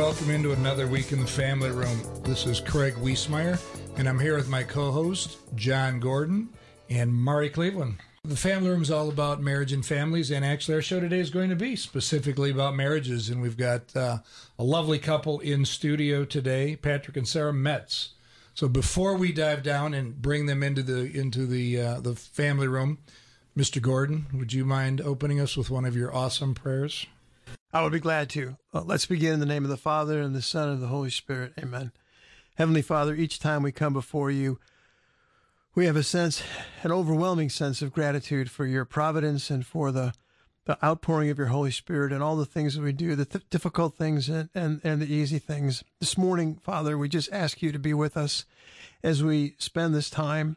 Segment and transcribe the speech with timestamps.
[0.00, 2.00] Welcome into another week in the family room.
[2.22, 3.60] This is Craig Wiesmeyer,
[3.98, 6.48] and I'm here with my co host, John Gordon
[6.88, 7.98] and Mari Cleveland.
[8.24, 11.28] The family room is all about marriage and families, and actually, our show today is
[11.28, 13.28] going to be specifically about marriages.
[13.28, 14.20] And we've got uh,
[14.58, 18.14] a lovely couple in studio today, Patrick and Sarah Metts.
[18.54, 22.68] So before we dive down and bring them into the into the uh, the family
[22.68, 22.96] room,
[23.54, 23.82] Mr.
[23.82, 27.06] Gordon, would you mind opening us with one of your awesome prayers?
[27.72, 28.56] I would be glad to.
[28.74, 31.10] Uh, let's begin in the name of the Father and the Son and the Holy
[31.10, 31.52] Spirit.
[31.58, 31.92] Amen.
[32.56, 34.58] Heavenly Father, each time we come before you,
[35.74, 36.42] we have a sense,
[36.82, 40.12] an overwhelming sense of gratitude for your providence and for the,
[40.64, 43.48] the outpouring of your Holy Spirit and all the things that we do, the th-
[43.50, 45.84] difficult things and, and, and the easy things.
[46.00, 48.44] This morning, Father, we just ask you to be with us
[49.02, 50.56] as we spend this time.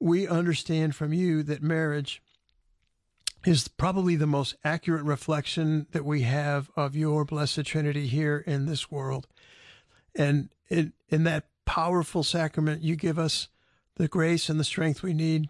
[0.00, 2.22] We understand from you that marriage
[3.44, 8.66] is probably the most accurate reflection that we have of your blessed Trinity here in
[8.66, 9.26] this world.
[10.14, 13.48] And in, in that powerful sacrament, you give us
[13.96, 15.48] the grace and the strength we need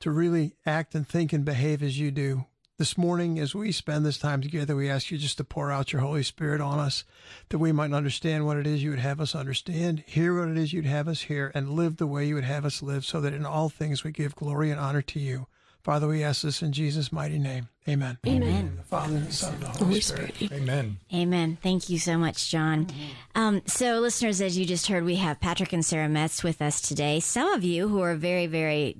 [0.00, 2.46] to really act and think and behave as you do.
[2.76, 5.92] This morning, as we spend this time together, we ask you just to pour out
[5.92, 7.04] your Holy Spirit on us,
[7.50, 10.58] that we might understand what it is you would have us understand, hear what it
[10.58, 13.20] is you'd have us hear, and live the way you would have us live, so
[13.20, 15.46] that in all things we give glory and honor to you.
[15.84, 17.68] Father, we ask this in Jesus' mighty name.
[17.86, 18.16] Amen.
[18.26, 18.76] Amen.
[18.78, 20.34] The Father and the Son and the Holy, Spirit.
[20.50, 20.96] Amen.
[21.12, 21.58] Amen.
[21.62, 22.86] Thank you so much, John.
[23.34, 26.80] Um, so, listeners, as you just heard, we have Patrick and Sarah Metts with us
[26.80, 27.20] today.
[27.20, 28.96] Some of you who are very, very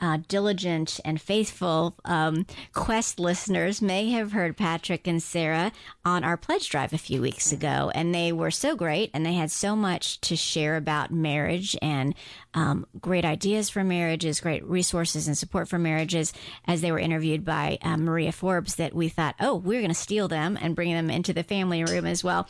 [0.00, 5.72] uh, diligent and faithful um, Quest listeners may have heard Patrick and Sarah
[6.04, 9.34] on our pledge drive a few weeks ago, and they were so great, and they
[9.34, 12.14] had so much to share about marriage and
[12.54, 16.32] um, great ideas for marriages, great resources and support for marriages.
[16.66, 19.94] As they were interviewed by um, Maria Forbes, that we thought, oh, we're going to
[19.94, 22.48] steal them and bring them into the family room as well.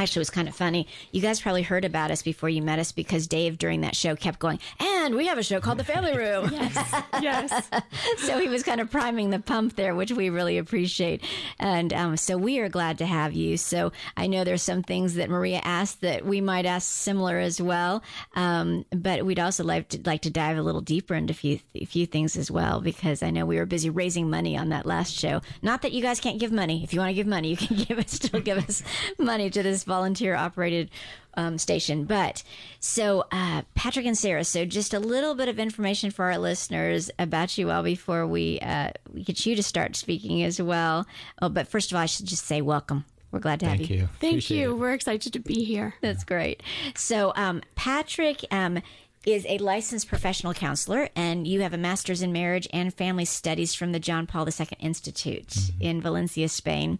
[0.00, 0.86] Actually, it was kind of funny.
[1.12, 4.16] You guys probably heard about us before you met us because Dave, during that show,
[4.16, 6.48] kept going, and we have a show called The Family Room.
[6.52, 7.68] yes, yes.
[8.16, 11.22] so he was kind of priming the pump there, which we really appreciate.
[11.58, 13.58] And um, so we are glad to have you.
[13.58, 17.60] So I know there's some things that Maria asked that we might ask similar as
[17.60, 18.02] well.
[18.34, 21.60] Um, but we'd also like to, like to dive a little deeper into a few,
[21.74, 24.86] a few things as well, because I know we were busy raising money on that
[24.86, 25.42] last show.
[25.60, 26.82] Not that you guys can't give money.
[26.82, 28.82] If you want to give money, you can give us, still give us
[29.18, 30.90] money to this volunteer operated
[31.34, 32.04] um, station.
[32.04, 32.42] But
[32.78, 37.10] so, uh, Patrick and Sarah, so just a little bit of information for our listeners
[37.18, 41.06] about you all before we, uh, we get you to start speaking as well.
[41.42, 43.04] Oh, but first of all, I should just say welcome.
[43.32, 43.96] We're glad to Thank have you.
[43.96, 44.08] you.
[44.20, 44.70] Thank Appreciate you.
[44.70, 44.78] it.
[44.78, 45.94] We're excited to be here.
[46.00, 46.62] That's great.
[46.96, 48.80] So, um, Patrick um,
[49.24, 53.74] is a licensed professional counselor, and you have a master's in marriage and family studies
[53.74, 56.98] from the John Paul II Institute in Valencia, Spain.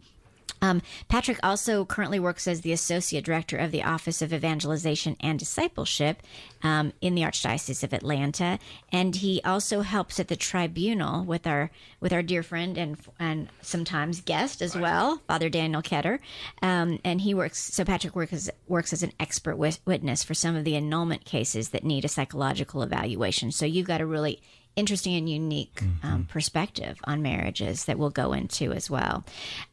[0.63, 5.39] Um, Patrick also currently works as the associate director of the Office of Evangelization and
[5.39, 6.23] Discipleship
[6.63, 8.59] um, in the Archdiocese of Atlanta,
[8.93, 13.49] and he also helps at the tribunal with our with our dear friend and and
[13.63, 16.19] sometimes guest as well, Father Daniel Ketter.
[16.63, 17.59] Um, and he works.
[17.59, 21.71] So Patrick works as, works as an expert witness for some of the annulment cases
[21.71, 23.51] that need a psychological evaluation.
[23.53, 24.41] So you've got a really
[24.77, 29.25] interesting and unique um, perspective on marriages that we'll go into as well.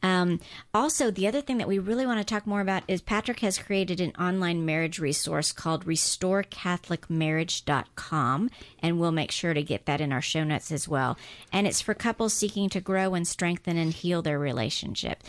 [0.02, 0.40] Um,
[0.74, 3.58] also, the other thing that we really want to talk more about is Patrick has
[3.58, 8.50] created an online marriage resource called RestoreCatholicMarriage.com,
[8.80, 11.16] and we'll make sure to get that in our show notes as well.
[11.52, 15.22] And it's for couples seeking to grow and strengthen and heal their relationship.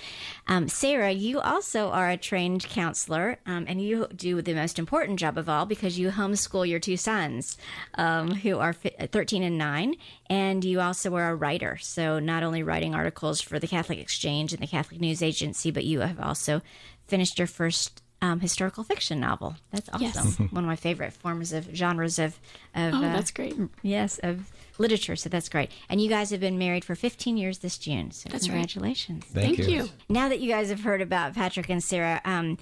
[0.48, 5.20] Um, Sarah, you also are a trained counselor, um, and you do the most important
[5.20, 7.58] job of all because you homeschool your two sons,
[7.96, 9.94] um, who are fi- 13 and 9,
[10.28, 11.78] and you also are a writer.
[11.80, 15.84] So, not only writing articles for the Catholic Exchange and the Catholic News Agency, but
[15.86, 16.62] you have also
[17.06, 18.02] finished your first.
[18.22, 19.56] Um, historical fiction novel.
[19.72, 20.02] That's awesome.
[20.02, 20.38] Yes.
[20.52, 22.38] One of my favorite forms of genres of,
[22.76, 23.56] of Oh, uh, that's great.
[23.82, 25.16] yes, of literature.
[25.16, 25.72] So that's great.
[25.88, 28.12] And you guys have been married for 15 years this June.
[28.12, 28.56] So That's right.
[28.56, 29.24] congratulations.
[29.24, 29.88] Thank, Thank you.
[30.10, 32.58] Now that you guys have heard about Patrick and Sarah, um,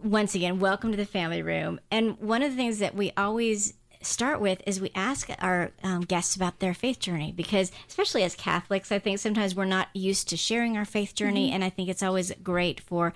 [0.00, 1.80] once again, welcome to the family room.
[1.90, 6.02] And one of the things that we always start with is we ask our um,
[6.02, 10.28] guests about their faith journey because, especially as Catholics, I think sometimes we're not used
[10.28, 11.50] to sharing our faith journey.
[11.50, 13.14] And I think it's always great for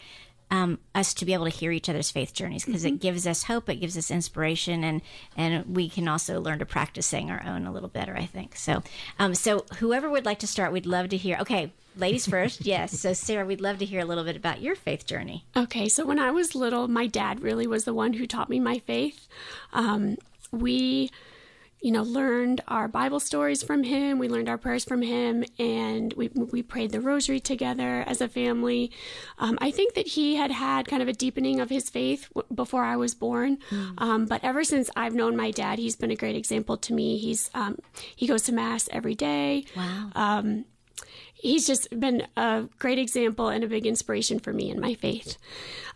[0.50, 3.44] um, us to be able to hear each other's faith journeys because it gives us
[3.44, 5.02] hope, it gives us inspiration, and
[5.36, 8.16] and we can also learn to practice saying our own a little better.
[8.16, 8.82] I think so.
[9.18, 11.36] Um, so whoever would like to start, we'd love to hear.
[11.40, 12.60] Okay, ladies first.
[12.64, 12.98] yes.
[12.98, 15.44] So Sarah, we'd love to hear a little bit about your faith journey.
[15.56, 18.58] Okay, so when I was little, my dad really was the one who taught me
[18.58, 19.28] my faith.
[19.72, 20.16] Um,
[20.52, 21.10] we
[21.80, 24.18] you know, learned our Bible stories from him.
[24.18, 28.28] We learned our prayers from him, and we we prayed the Rosary together as a
[28.28, 28.90] family.
[29.38, 32.52] Um, I think that he had had kind of a deepening of his faith w-
[32.52, 33.94] before I was born, mm.
[33.98, 37.16] um, but ever since I've known my dad, he's been a great example to me.
[37.18, 37.78] He's um,
[38.16, 39.64] he goes to mass every day.
[39.76, 40.64] Wow um,
[41.34, 45.38] he's just been a great example and a big inspiration for me in my faith.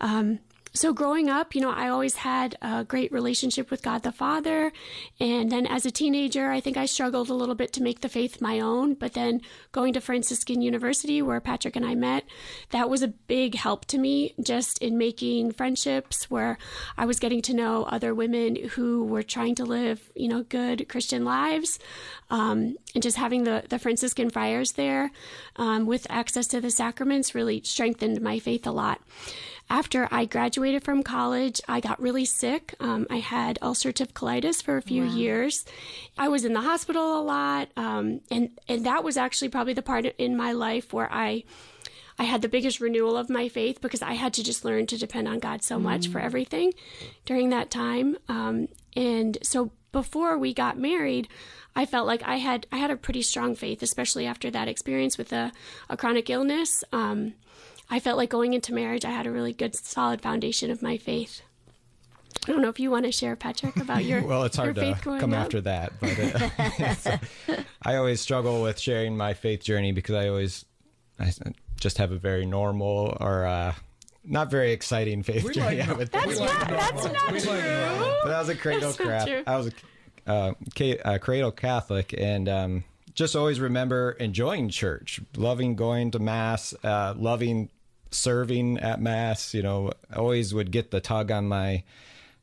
[0.01, 0.39] Um,
[0.75, 4.73] so growing up, you know, I always had a great relationship with God the Father.
[5.21, 8.09] And then as a teenager, I think I struggled a little bit to make the
[8.09, 8.95] faith my own.
[8.95, 9.43] But then
[9.73, 12.25] going to Franciscan University, where Patrick and I met,
[12.71, 16.57] that was a big help to me just in making friendships where
[16.97, 20.89] I was getting to know other women who were trying to live, you know, good
[20.89, 21.79] Christian lives.
[22.31, 25.11] Um, and just having the, the Franciscan friars there
[25.57, 29.03] um, with access to the sacraments really strengthened my faith a lot
[29.73, 32.75] after I graduated from college, I got really sick.
[32.79, 35.15] Um, I had ulcerative colitis for a few wow.
[35.15, 35.65] years.
[36.19, 39.81] I was in the hospital a lot, um, and and that was actually probably the
[39.81, 41.45] part in my life where I.
[42.19, 44.99] I had the biggest renewal of my faith because I had to just learn to
[44.99, 46.13] depend on God so much mm.
[46.13, 46.75] for everything
[47.25, 48.19] during that time.
[48.29, 51.27] Um, and so before we got married,
[51.75, 55.17] I felt like I had I had a pretty strong faith, especially after that experience
[55.17, 55.53] with a,
[55.89, 56.85] a chronic illness.
[56.93, 57.33] Um,
[57.93, 60.97] I felt like going into marriage, I had a really good, solid foundation of my
[60.97, 61.43] faith.
[62.49, 64.45] I don't know if you want to share, Patrick, about your well.
[64.45, 65.41] It's hard to come up.
[65.41, 67.19] after that, but uh,
[67.83, 70.65] I always struggle with sharing my faith journey because I always
[71.21, 71.33] I
[71.79, 73.75] just have a very normal or uh,
[74.25, 75.83] not very exciting faith we journey.
[75.83, 77.41] Like, that's, not, that's not true.
[78.23, 79.29] but I was a cradle crap.
[79.47, 79.71] I was
[80.27, 80.55] a, uh,
[81.05, 87.13] a cradle Catholic, and um, just always remember enjoying church, loving going to mass, uh,
[87.19, 87.69] loving
[88.13, 89.55] serving at mass.
[89.55, 91.85] You know, always would get the tug on my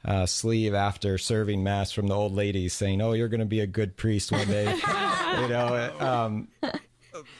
[0.06, 3.60] uh, sleeve after serving mass from the old ladies saying, "Oh, you're going to be
[3.60, 4.66] a good priest one day."
[5.42, 6.48] you know, um,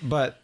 [0.02, 0.42] but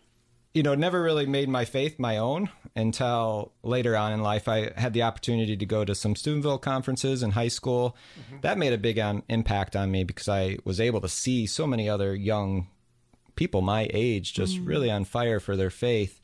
[0.53, 4.47] you know, never really made my faith my own until later on in life.
[4.47, 7.95] I had the opportunity to go to some Steubenville conferences in high school.
[8.19, 8.37] Mm-hmm.
[8.41, 11.67] That made a big um, impact on me because I was able to see so
[11.67, 12.67] many other young
[13.35, 14.65] people my age just mm.
[14.65, 16.21] really on fire for their faith.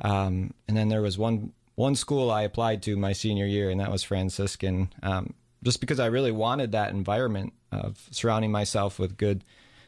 [0.00, 3.80] Um, and then there was one one school I applied to my senior year, and
[3.80, 9.16] that was Franciscan, um, just because I really wanted that environment of surrounding myself with
[9.16, 9.44] good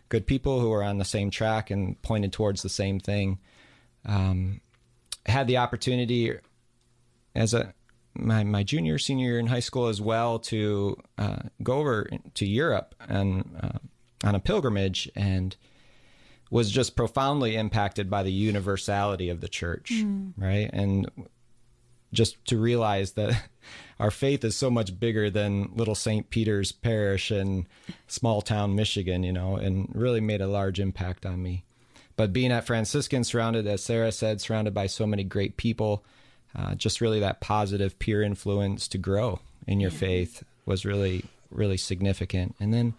[0.09, 3.39] good people who are on the same track and pointed towards the same thing.
[4.05, 4.61] Um,
[5.27, 6.33] had the opportunity
[7.35, 7.75] as a
[8.15, 12.47] my, my junior senior year in high school as well to uh, go over to
[12.47, 13.79] Europe and uh,
[14.25, 15.57] on a pilgrimage and
[16.51, 20.33] was just profoundly impacted by the universality of the church, mm.
[20.37, 20.69] right?
[20.73, 21.09] And
[22.13, 23.41] just to realize that
[24.01, 26.29] our faith is so much bigger than little St.
[26.29, 27.67] Peter's Parish in
[28.09, 31.65] small town Michigan, you know, and really made a large impact on me.
[32.17, 36.05] But being at Franciscan, surrounded, as Sarah said, surrounded by so many great people,
[36.55, 39.99] uh, just really that positive peer influence to grow in your yeah.
[39.99, 42.57] faith was really, really significant.
[42.61, 42.95] And then,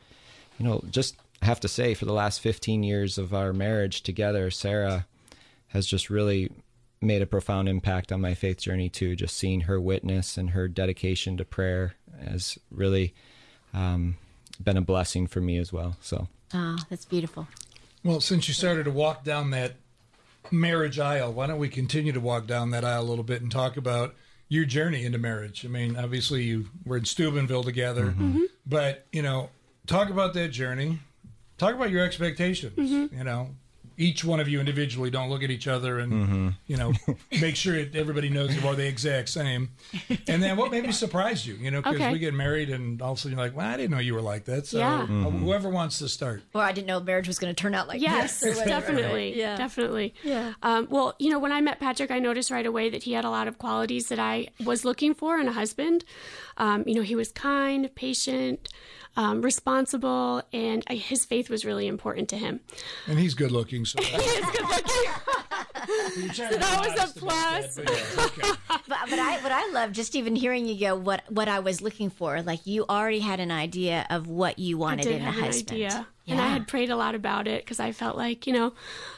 [0.57, 4.03] you know, just I have to say, for the last 15 years of our marriage
[4.03, 5.07] together, Sarah
[5.69, 6.51] has just really
[7.01, 9.15] made a profound impact on my faith journey too.
[9.15, 13.13] Just seeing her witness and her dedication to prayer has really
[13.74, 14.17] um,
[14.63, 15.95] been a blessing for me as well.
[16.01, 17.48] So, ah, oh, that's beautiful.
[18.03, 19.74] Well, since you started to walk down that
[20.51, 23.51] marriage aisle, why don't we continue to walk down that aisle a little bit and
[23.51, 24.15] talk about
[24.48, 25.65] your journey into marriage?
[25.65, 28.43] I mean, obviously you were in Steubenville together, mm-hmm.
[28.65, 29.50] but you know,
[29.88, 31.00] talk about that journey
[31.61, 32.77] talk about your expectations.
[32.77, 33.17] Mm-hmm.
[33.17, 33.49] You know,
[33.97, 36.49] each one of you individually don't look at each other and mm-hmm.
[36.65, 36.91] you know
[37.41, 39.69] make sure everybody knows you are the exact same.
[40.27, 41.53] And then what maybe surprised you?
[41.55, 42.11] You know, because okay.
[42.11, 44.15] we get married and all of a sudden you're like, well, I didn't know you
[44.15, 44.65] were like that.
[44.65, 45.05] So yeah.
[45.07, 45.43] mm-hmm.
[45.43, 46.41] whoever wants to start.
[46.53, 48.57] Well, I didn't know marriage was going to turn out like yes, this.
[48.57, 49.55] Yes, definitely, yeah.
[49.55, 50.15] definitely.
[50.23, 50.53] Yeah.
[50.63, 53.23] Um, well, you know, when I met Patrick, I noticed right away that he had
[53.23, 56.05] a lot of qualities that I was looking for in a husband.
[56.57, 58.69] Um, you know, he was kind, patient
[59.17, 62.61] um, responsible, and I, his faith was really important to him.
[63.07, 66.33] And he's good looking, so he is good looking.
[66.33, 67.75] so that was a plus.
[67.75, 68.59] That, but, yeah, okay.
[68.87, 71.81] but, but I, what I love, just even hearing you go, what what I was
[71.81, 75.71] looking for, like you already had an idea of what you wanted in a husband.
[75.71, 76.07] Idea.
[76.25, 76.33] Yeah.
[76.33, 78.73] And I had prayed a lot about it because I felt like, you know,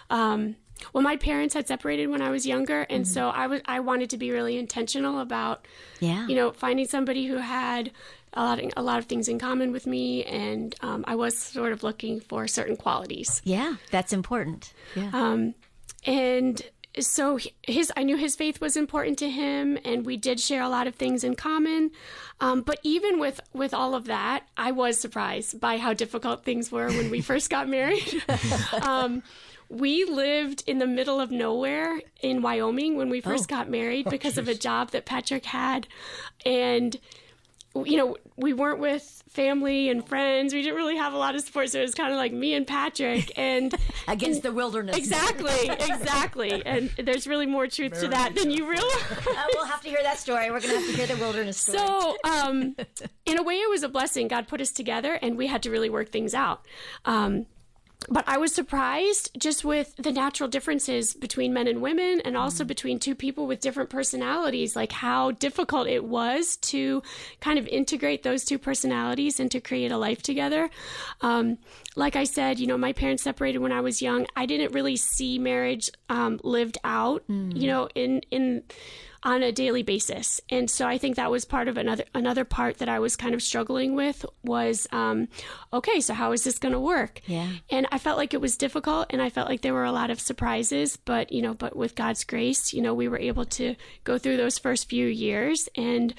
[0.09, 0.55] um,
[0.91, 3.13] well, my parents had separated when I was younger, and mm-hmm.
[3.13, 5.67] so I was I wanted to be really intentional about,
[5.99, 7.91] yeah, you know, finding somebody who had
[8.33, 11.37] a lot of, a lot of things in common with me, and um, I was
[11.37, 13.41] sort of looking for certain qualities.
[13.43, 14.73] Yeah, that's important.
[14.95, 15.09] Yeah.
[15.13, 15.55] Um,
[16.05, 16.61] and
[16.99, 20.69] so his I knew his faith was important to him, and we did share a
[20.69, 21.91] lot of things in common.
[22.39, 26.71] Um, but even with with all of that, I was surprised by how difficult things
[26.71, 28.23] were when we first got married.
[28.81, 29.23] um,
[29.69, 33.55] we lived in the middle of nowhere in Wyoming when we first oh.
[33.55, 35.87] got married oh, because of a job that Patrick had,
[36.45, 36.99] and
[37.75, 40.53] you know, we weren't with family and friends.
[40.53, 41.69] We didn't really have a lot of support.
[41.69, 43.73] So it was kind of like me and Patrick and
[44.07, 44.95] against the wilderness.
[44.95, 46.63] Exactly, exactly.
[46.65, 48.93] And there's really more truth to that than you realize.
[49.11, 50.51] Uh, we'll have to hear that story.
[50.51, 51.79] We're going to have to hear the wilderness story.
[51.79, 52.75] So, um,
[53.25, 54.27] in a way, it was a blessing.
[54.27, 56.65] God put us together and we had to really work things out.
[57.05, 57.47] Um,
[58.09, 62.63] but I was surprised just with the natural differences between men and women and also
[62.63, 62.67] mm.
[62.67, 67.03] between two people with different personalities, like how difficult it was to
[67.39, 70.69] kind of integrate those two personalities and to create a life together.
[71.21, 71.57] Um,
[71.95, 74.25] like I said, you know, my parents separated when I was young.
[74.35, 77.55] I didn't really see marriage um, lived out, mm.
[77.55, 78.63] you know, in, in,
[79.23, 80.41] on a daily basis.
[80.49, 83.33] And so I think that was part of another another part that I was kind
[83.33, 85.27] of struggling with was um,
[85.71, 87.21] okay, so how is this going to work?
[87.25, 87.49] Yeah.
[87.69, 90.09] And I felt like it was difficult, and I felt like there were a lot
[90.09, 90.97] of surprises.
[90.97, 94.37] But you know, but with God's grace, you know, we were able to go through
[94.37, 96.13] those first few years, and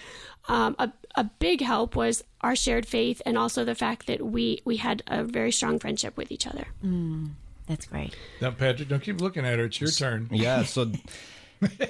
[0.49, 4.63] um, a a big help was our shared faith, and also the fact that we
[4.65, 6.67] we had a very strong friendship with each other.
[6.85, 7.31] Mm.
[7.67, 8.15] That's great.
[8.43, 9.65] Now, Patrick, don't keep looking at her.
[9.65, 10.29] It's your turn.
[10.31, 10.65] Yeah.
[10.65, 10.93] So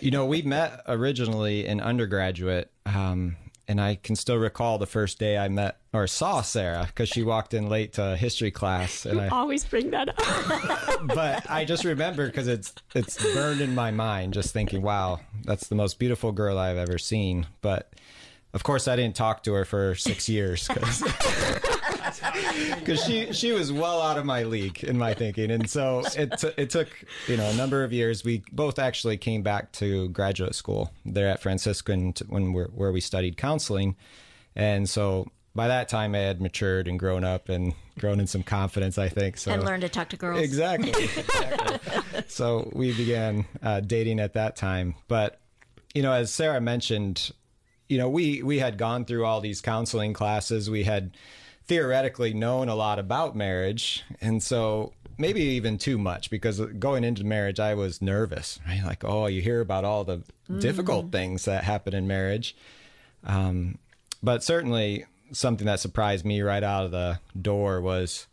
[0.00, 5.18] you know, we met originally in undergraduate, um, and I can still recall the first
[5.18, 9.06] day I met or saw Sarah because she walked in late to history class.
[9.06, 11.06] And you I always bring that up.
[11.14, 15.68] but I just remember because it's it's burned in my mind, just thinking, "Wow, that's
[15.68, 17.92] the most beautiful girl I've ever seen." But
[18.52, 21.02] of course, I didn't talk to her for six years because
[23.06, 26.52] she she was well out of my league in my thinking, and so it t-
[26.56, 26.88] it took
[27.28, 28.24] you know a number of years.
[28.24, 32.92] We both actually came back to graduate school there at Franciscan t- when we're, where
[32.92, 33.96] we studied counseling,
[34.54, 38.42] and so by that time I had matured and grown up and grown in some
[38.42, 39.36] confidence, I think.
[39.36, 40.40] So and learned to talk to girls.
[40.40, 40.90] Exactly.
[41.16, 42.22] exactly.
[42.28, 45.40] so we began uh, dating at that time, but
[45.94, 47.30] you know, as Sarah mentioned,
[47.88, 50.68] you know, we we had gone through all these counseling classes.
[50.68, 51.12] We had
[51.66, 57.24] theoretically known a lot about marriage, and so maybe even too much because going into
[57.24, 58.58] marriage, I was nervous.
[58.66, 60.60] Right, like oh, you hear about all the mm.
[60.60, 62.56] difficult things that happen in marriage,
[63.24, 63.78] um,
[64.22, 68.26] but certainly something that surprised me right out of the door was.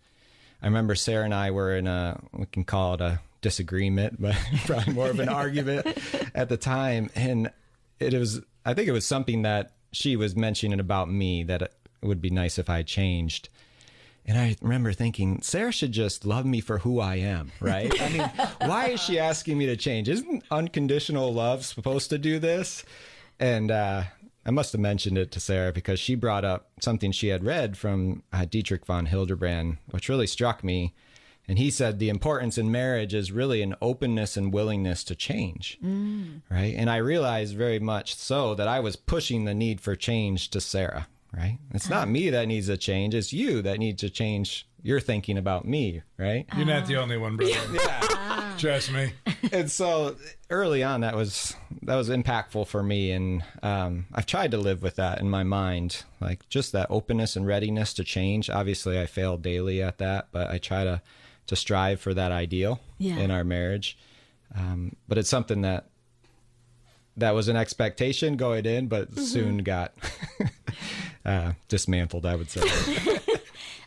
[0.64, 4.36] I remember Sarah and I were in a we can call it a disagreement, but
[4.66, 5.88] probably more of an argument
[6.36, 7.50] at the time, and
[8.00, 12.08] it was I think it was something that she was mentioning about me that it
[12.08, 13.50] would be nice if I changed.
[14.26, 17.92] And I remember thinking, Sarah should just love me for who I am, right?
[18.00, 18.32] I mean,
[18.70, 20.08] why is she asking me to change?
[20.10, 22.84] Isn't unconditional love supposed to do this?
[23.40, 24.04] And uh,
[24.46, 27.78] I must have mentioned it to Sarah because she brought up something she had read
[27.78, 30.94] from uh, Dietrich von Hildebrand, which really struck me.
[31.48, 35.80] And he said the importance in marriage is really an openness and willingness to change.
[35.84, 36.42] Mm.
[36.50, 36.76] Right.
[36.78, 40.62] And I realized very much so that I was pushing the need for change to
[40.62, 41.08] Sarah.
[41.34, 41.60] Right.
[41.74, 43.16] It's not me that needs to change.
[43.16, 46.02] It's you that needs to change your thinking about me.
[46.18, 46.46] Right.
[46.58, 47.54] You're not the only one, brother.
[47.74, 48.54] yeah.
[48.58, 49.14] Trust me.
[49.52, 50.18] And so
[50.50, 54.84] early on, that was that was impactful for me, and um, I've tried to live
[54.84, 58.50] with that in my mind, like just that openness and readiness to change.
[58.50, 61.02] Obviously, I fail daily at that, but I try to
[61.48, 63.18] to strive for that ideal yeah.
[63.18, 63.98] in our marriage.
[64.56, 65.88] Um, but it's something that
[67.18, 69.22] that was an expectation going in, but mm-hmm.
[69.22, 69.94] soon got
[71.26, 72.26] uh, dismantled.
[72.26, 72.62] I would say.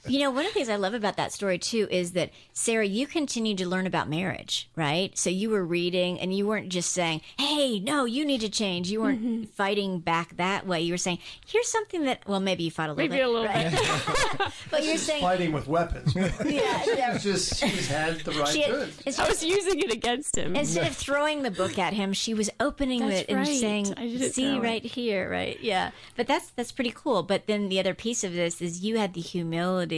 [0.07, 2.87] You know, one of the things I love about that story too is that Sarah,
[2.87, 5.17] you continued to learn about marriage, right?
[5.17, 8.91] So you were reading and you weren't just saying, "Hey, no, you need to change."
[8.91, 9.45] You weren't mm-hmm.
[9.45, 10.83] fighting back that way.
[10.83, 13.31] You were saying, "Here's something that well, maybe you fought a little maybe bit." a
[13.31, 13.71] little right?
[13.71, 14.53] bit.
[14.71, 16.15] but you're saying fighting with weapons.
[16.17, 17.13] yeah, yeah.
[17.15, 20.55] She's just she's had the right had, I was using it against him.
[20.55, 23.61] Instead of throwing the book at him, she was opening that's it and right.
[23.61, 25.59] saying, "See right here, right?
[25.61, 27.23] Yeah." But that's that's pretty cool.
[27.23, 29.94] But then the other piece of this is you had the humility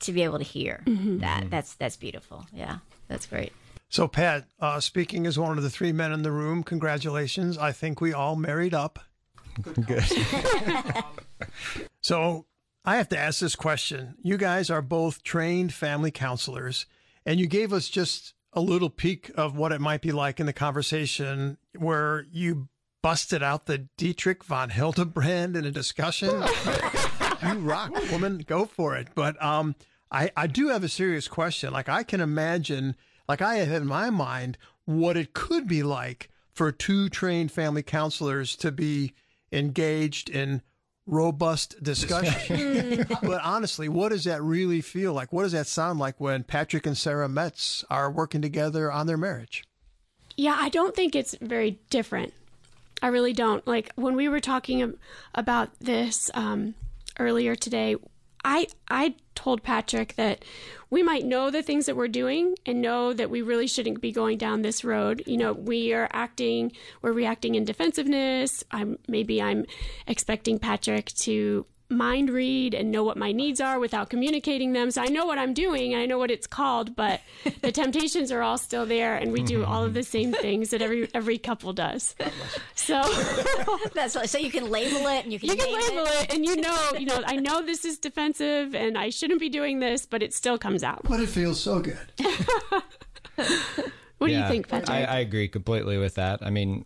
[0.00, 1.18] to be able to hear mm-hmm.
[1.18, 1.50] that.
[1.50, 2.46] That's that's beautiful.
[2.52, 2.78] Yeah,
[3.08, 3.52] that's great.
[3.88, 7.56] So, Pat, uh, speaking as one of the three men in the room, congratulations.
[7.56, 8.98] I think we all married up.
[9.62, 9.86] Good.
[9.86, 10.04] Good.
[12.00, 12.46] so,
[12.84, 14.16] I have to ask this question.
[14.20, 16.86] You guys are both trained family counselors,
[17.24, 20.46] and you gave us just a little peek of what it might be like in
[20.46, 22.68] the conversation where you
[23.02, 26.30] busted out the Dietrich von Hildebrand in a discussion.
[27.46, 28.44] you rock, woman.
[28.46, 29.08] Go for it.
[29.14, 29.74] But um,
[30.10, 31.72] I, I do have a serious question.
[31.72, 32.96] Like, I can imagine,
[33.28, 37.82] like, I have in my mind what it could be like for two trained family
[37.82, 39.12] counselors to be
[39.52, 40.62] engaged in
[41.06, 43.06] robust discussion.
[43.22, 45.32] but honestly, what does that really feel like?
[45.32, 49.16] What does that sound like when Patrick and Sarah Metts are working together on their
[49.16, 49.64] marriage?
[50.36, 52.32] Yeah, I don't think it's very different.
[53.02, 53.66] I really don't.
[53.66, 54.94] Like when we were talking
[55.34, 56.74] about this um,
[57.18, 57.96] earlier today,
[58.44, 60.44] I I told Patrick that
[60.90, 64.12] we might know the things that we're doing and know that we really shouldn't be
[64.12, 65.22] going down this road.
[65.26, 68.62] You know, we are acting, we're reacting in defensiveness.
[68.70, 69.64] I'm maybe I'm
[70.06, 74.90] expecting Patrick to mind read and know what my needs are without communicating them.
[74.90, 77.20] So I know what I'm doing, I know what it's called, but
[77.62, 80.82] the temptations are all still there and we do all of the same things that
[80.82, 82.14] every every couple does.
[82.74, 83.02] So
[83.94, 86.24] that's so you can label it and you can You can label it.
[86.24, 89.48] it and you know, you know, I know this is defensive and I shouldn't be
[89.48, 91.02] doing this, but it still comes out.
[91.04, 91.98] But it feels so good.
[93.36, 93.50] what
[94.20, 94.90] yeah, do you think, Patrick?
[94.90, 96.40] I, I agree completely with that.
[96.42, 96.84] I mean,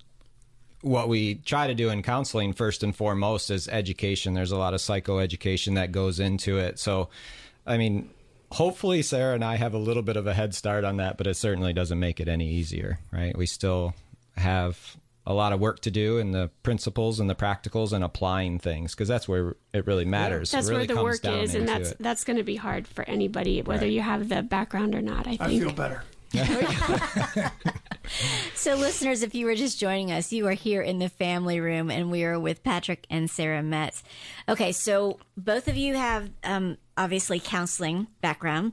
[0.83, 4.35] what we try to do in counseling first and foremost is education.
[4.35, 6.79] There's a lot of psychoeducation that goes into it.
[6.79, 7.09] So,
[7.67, 8.11] I mean,
[8.53, 11.27] hopefully Sarah and I have a little bit of a head start on that, but
[11.27, 13.37] it certainly doesn't make it any easier, right?
[13.37, 13.95] We still
[14.37, 18.59] have a lot of work to do in the principles and the practicals and applying
[18.59, 20.51] things because that's where it really matters.
[20.53, 21.99] That's really where the work is, and that's it.
[22.01, 23.93] that's going to be hard for anybody, whether right.
[23.93, 25.27] you have the background or not.
[25.27, 25.43] I think.
[25.43, 26.03] I feel better.
[28.55, 31.91] so, listeners, if you were just joining us, you are here in the family room,
[31.91, 34.03] and we are with Patrick and Sarah Metts.
[34.49, 38.73] Okay, so both of you have um, obviously counseling background.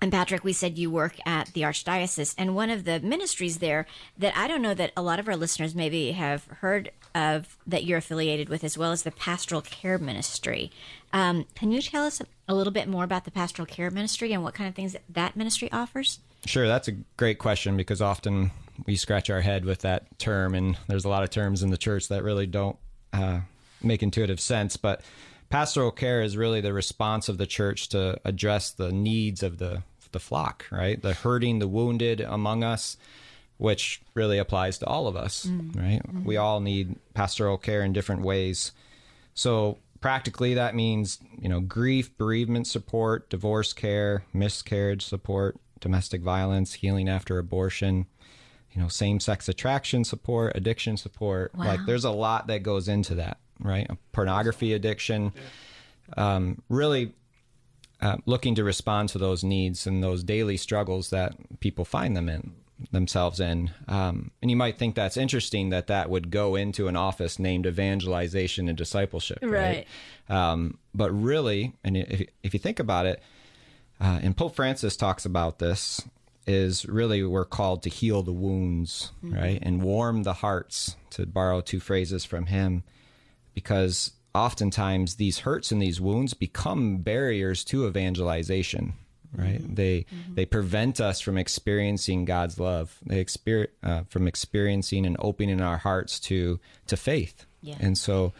[0.00, 3.86] And Patrick, we said you work at the Archdiocese, and one of the ministries there
[4.18, 7.84] that I don't know that a lot of our listeners maybe have heard of that
[7.84, 10.72] you're affiliated with, as well as the Pastoral Care Ministry.
[11.12, 14.42] Um, can you tell us a little bit more about the Pastoral Care Ministry and
[14.42, 16.18] what kind of things that, that ministry offers?
[16.46, 18.50] Sure, that's a great question because often
[18.86, 21.76] we scratch our head with that term, and there's a lot of terms in the
[21.76, 22.76] church that really don't
[23.12, 23.40] uh,
[23.82, 24.76] make intuitive sense.
[24.76, 25.02] But
[25.50, 29.82] pastoral care is really the response of the church to address the needs of the
[30.12, 31.00] the flock, right?
[31.00, 32.98] The hurting, the wounded among us,
[33.56, 36.02] which really applies to all of us, mm right?
[36.02, 38.72] mm We all need pastoral care in different ways.
[39.34, 46.72] So practically, that means you know grief, bereavement support, divorce care, miscarriage support, domestic violence,
[46.72, 48.06] healing after abortion,
[48.72, 51.54] you know, same sex attraction support, addiction support.
[51.54, 51.66] Wow.
[51.66, 53.90] Like there's a lot that goes into that, right?
[54.12, 55.32] Pornography addiction.
[56.16, 57.12] Um, really
[58.00, 62.28] uh, looking to respond to those needs and those daily struggles that people find them
[62.28, 62.52] in
[62.90, 63.70] themselves in.
[63.86, 67.66] Um, and you might think that's interesting that that would go into an office named
[67.66, 69.86] evangelization and discipleship, right?
[70.28, 70.52] right.
[70.52, 73.22] Um, but really, and if, if you think about it,
[74.02, 76.02] uh, and Pope Francis talks about this,
[76.46, 79.34] is really we're called to heal the wounds, mm-hmm.
[79.34, 79.58] right?
[79.62, 82.82] And warm the hearts, to borrow two phrases from him,
[83.54, 88.94] because oftentimes these hurts and these wounds become barriers to evangelization
[89.36, 89.74] right mm-hmm.
[89.74, 90.34] they mm-hmm.
[90.34, 95.78] they prevent us from experiencing god's love they exper- uh, from experiencing and opening our
[95.78, 97.76] hearts to to faith yeah.
[97.80, 98.32] and so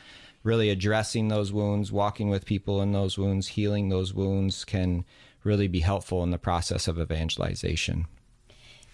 [0.43, 5.05] really addressing those wounds walking with people in those wounds healing those wounds can
[5.45, 8.07] really be helpful in the process of evangelization.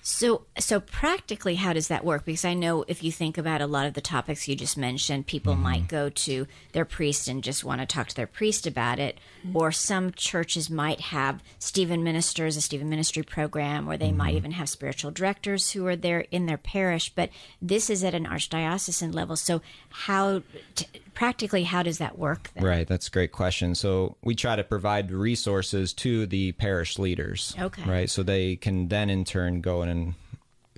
[0.08, 2.24] So, so practically, how does that work?
[2.24, 5.26] Because I know if you think about a lot of the topics you just mentioned,
[5.26, 5.62] people mm-hmm.
[5.62, 9.18] might go to their priest and just want to talk to their priest about it,
[9.46, 9.54] mm-hmm.
[9.54, 14.16] or some churches might have Stephen ministers, a Stephen ministry program, or they mm-hmm.
[14.16, 17.10] might even have spiritual directors who are there in their parish.
[17.14, 17.28] But
[17.60, 19.36] this is at an archdiocesan level.
[19.36, 20.42] So, how
[20.74, 20.86] t-
[21.18, 22.48] practically, how does that work?
[22.54, 22.64] Then?
[22.64, 23.74] Right, that's a great question.
[23.74, 27.56] So we try to provide resources to the parish leaders.
[27.58, 27.82] Okay.
[27.82, 30.14] Right, so they can then in turn go in and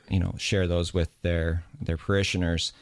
[0.08, 2.72] you know share those with their their parishioners.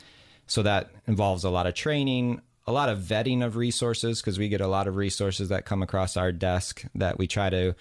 [0.47, 4.49] So that involves a lot of training, a lot of vetting of resources because we
[4.49, 7.75] get a lot of resources that come across our desk that we try to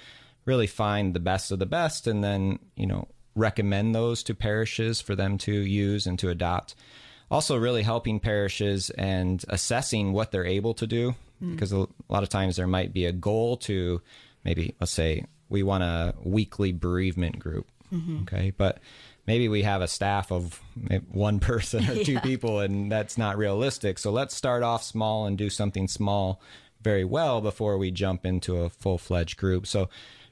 [0.46, 5.02] really find the best of the best and then you know recommend those to parishes
[5.02, 6.74] for them to use and to adopt
[7.30, 11.52] also really helping parishes and assessing what they're able to do mm.
[11.52, 14.02] because a lot of times there might be a goal to
[14.46, 18.22] maybe let's say we want a weekly bereavement group mm-hmm.
[18.24, 18.80] okay but
[19.26, 20.62] maybe we have a staff of
[21.12, 22.20] one person or two yeah.
[22.20, 26.42] people and that's not realistic so let's start off small and do something small
[26.82, 29.90] very well before we jump into a full-fledged group so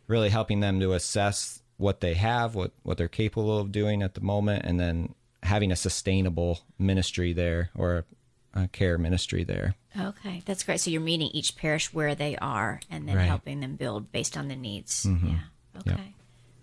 [0.08, 4.14] really helping them to assess what they have, what what they're capable of doing at
[4.14, 5.14] the moment, and then
[5.44, 8.06] having a sustainable ministry there or
[8.54, 9.76] a care ministry there.
[10.00, 10.80] Okay, that's great.
[10.80, 13.26] So you're meeting each parish where they are, and then Right.
[13.26, 15.06] helping them build based on the needs.
[15.06, 15.28] Mm-hmm.
[15.28, 15.40] Yeah.
[15.80, 16.15] Okay.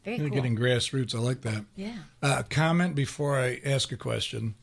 [0.05, 0.29] Very cool.
[0.31, 1.15] getting grassroots.
[1.15, 1.65] I like that.
[1.77, 1.95] yeah.
[2.23, 4.55] Uh, comment before I ask a question.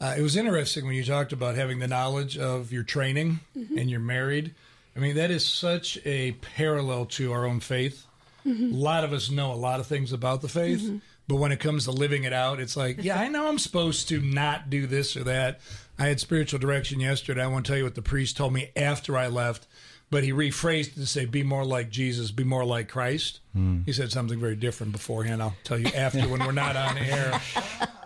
[0.00, 3.90] Uh, it was interesting when you talked about having the knowledge of your training and
[3.90, 4.54] you're married.
[4.94, 8.04] I mean, that is such a parallel to our own faith.
[8.44, 11.58] A lot of us know a lot of things about the faith, but when it
[11.60, 14.86] comes to living it out, it's like, yeah, I know I'm supposed to not do
[14.86, 15.60] this or that.
[15.98, 17.42] I had spiritual direction yesterday.
[17.42, 19.66] I won't tell you what the priest told me after I left,
[20.10, 23.40] but he rephrased it to say, be more like Jesus, be more like Christ.
[23.52, 23.82] Hmm.
[23.84, 25.42] He said something very different beforehand.
[25.42, 27.40] I'll tell you after when we're not on air.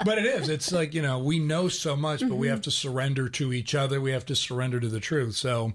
[0.03, 0.49] But it is.
[0.49, 2.55] It's like, you know, we know so much, but we mm-hmm.
[2.55, 4.01] have to surrender to each other.
[4.01, 5.35] We have to surrender to the truth.
[5.35, 5.75] So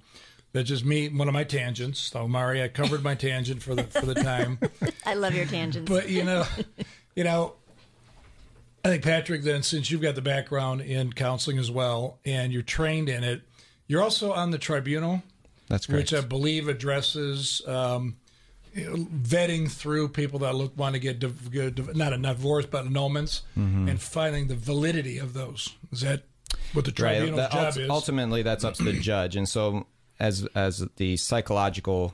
[0.55, 1.99] that's just me, one of my tangents.
[1.99, 4.57] So, Mari, I covered my tangent for the for the time.
[5.05, 5.91] I love your tangents.
[5.91, 6.45] But you know,
[7.15, 7.55] you know,
[8.83, 9.43] I think Patrick.
[9.43, 13.41] Then, since you've got the background in counseling as well, and you're trained in it,
[13.87, 15.23] you're also on the tribunal,
[15.67, 15.97] That's great.
[15.99, 18.15] which I believe addresses um,
[18.75, 23.41] vetting through people that look want to get div- div- not a divorce but annulments,
[23.57, 23.89] Mm-hmm.
[23.89, 25.73] and finding the validity of those.
[25.91, 26.23] Is that
[26.73, 27.17] what the right.
[27.17, 27.89] tribunal's That job ult- is?
[27.89, 29.35] ultimately, that's up to the judge.
[29.35, 29.87] And so,
[30.19, 32.13] as as the psychological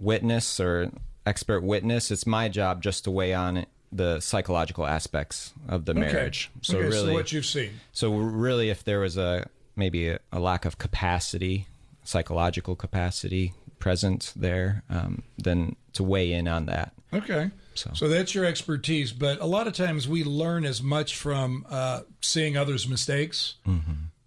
[0.00, 0.90] witness or
[1.24, 6.00] expert witness, it's my job just to weigh on the psychological aspects of the Okay.
[6.00, 6.50] marriage.
[6.62, 7.70] So okay, really, so what you've seen.
[7.92, 11.66] So really, if there was a maybe a, a lack of capacity,
[12.06, 16.92] psychological capacity present there, um, then to weigh in on that.
[17.12, 17.50] Okay.
[17.74, 17.90] So.
[17.94, 19.12] so that's your expertise.
[19.12, 23.56] But a lot of times we learn as much from uh, seeing others' mistakes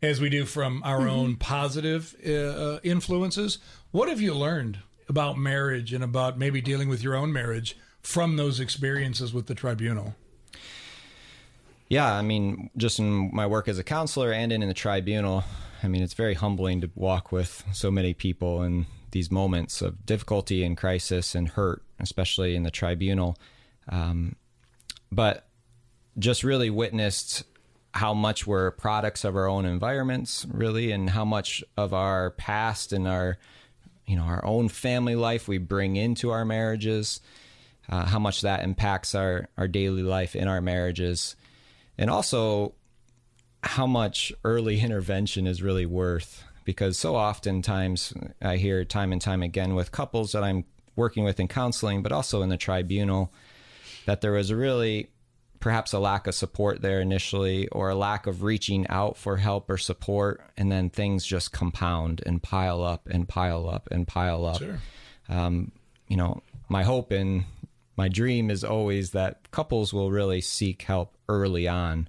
[0.01, 3.57] as we do from our own positive uh, uh, influences.
[3.91, 8.37] What have you learned about marriage and about maybe dealing with your own marriage from
[8.37, 10.15] those experiences with the tribunal?
[11.89, 15.43] Yeah, I mean, just in my work as a counselor and in, in the tribunal,
[15.81, 20.05] I mean, it's very humbling to walk with so many people in these moments of
[20.05, 23.37] difficulty and crisis and hurt, especially in the tribunal.
[23.87, 24.35] Um,
[25.11, 25.47] but
[26.17, 27.43] just really witnessed
[27.93, 32.93] how much we're products of our own environments, really, and how much of our past
[32.93, 33.37] and our,
[34.05, 37.21] you know, our own family life we bring into our marriages,
[37.89, 41.35] uh, how much that impacts our our daily life in our marriages
[41.99, 42.73] and also
[43.63, 49.41] how much early intervention is really worth because so oftentimes I hear time and time
[49.41, 53.33] again with couples that I'm working with in counseling, but also in the tribunal,
[54.05, 55.09] that there was a really
[55.59, 59.69] perhaps a lack of support there initially or a lack of reaching out for help
[59.69, 64.45] or support and then things just compound and pile up and pile up and pile
[64.45, 64.79] up Sure.
[65.27, 65.71] um,
[66.07, 67.43] you know, my hope and
[67.97, 72.07] my dream is always that couples will really seek help early on,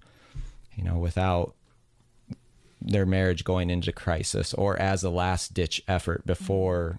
[0.81, 1.55] you know, without
[2.81, 6.97] their marriage going into crisis or as a last ditch effort before,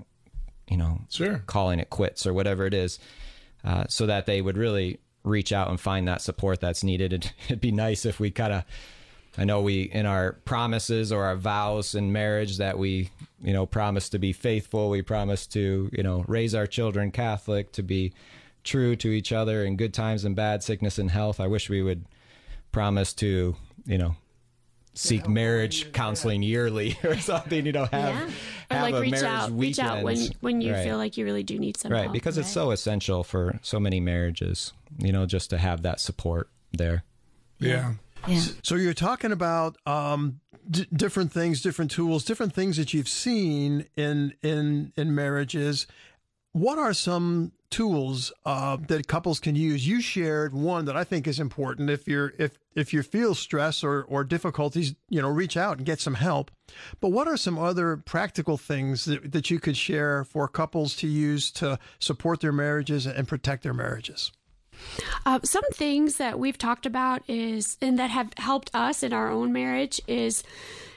[0.69, 1.39] you know, Sure.
[1.47, 2.99] calling it quits or whatever it is,
[3.63, 7.11] uh, so that they would really reach out and find that support that's needed.
[7.11, 8.65] It'd, it'd be nice if we kind of
[9.37, 13.65] I know we in our promises or our vows in marriage that we, you know,
[13.65, 14.89] promise to be faithful.
[14.89, 18.11] We promise to, you know, raise our children Catholic, to be
[18.65, 21.39] true to each other in good times and bad, sickness and health.
[21.39, 22.05] I wish we would
[22.73, 24.15] promise to, you know,
[24.93, 27.65] seek marriage counseling yearly or something.
[27.65, 28.29] You know, have Yeah.
[28.71, 30.83] Or have like a reach marriage out, reach out when when you Right.
[30.83, 32.13] feel like you really do need some right help.
[32.13, 34.73] because it's so essential for so many marriages.
[34.97, 37.03] You know, just to have that support there.
[37.59, 37.93] Yeah.
[38.27, 38.41] Yeah.
[38.61, 43.85] So you're talking about um, d- different things, different tools, different things that you've seen
[43.95, 45.87] in in in marriages.
[46.53, 49.87] What are some tools uh, that couples can use?
[49.87, 51.89] You shared one that I think is important.
[51.89, 55.85] If you're if if you feel stress or or difficulties, you know, reach out and
[55.85, 56.51] get some help.
[56.99, 61.07] But what are some other practical things that, that you could share for couples to
[61.07, 64.31] use to support their marriages and protect their marriages?
[65.25, 69.29] Uh, some things that we've talked about is, and that have helped us in our
[69.29, 70.43] own marriage, is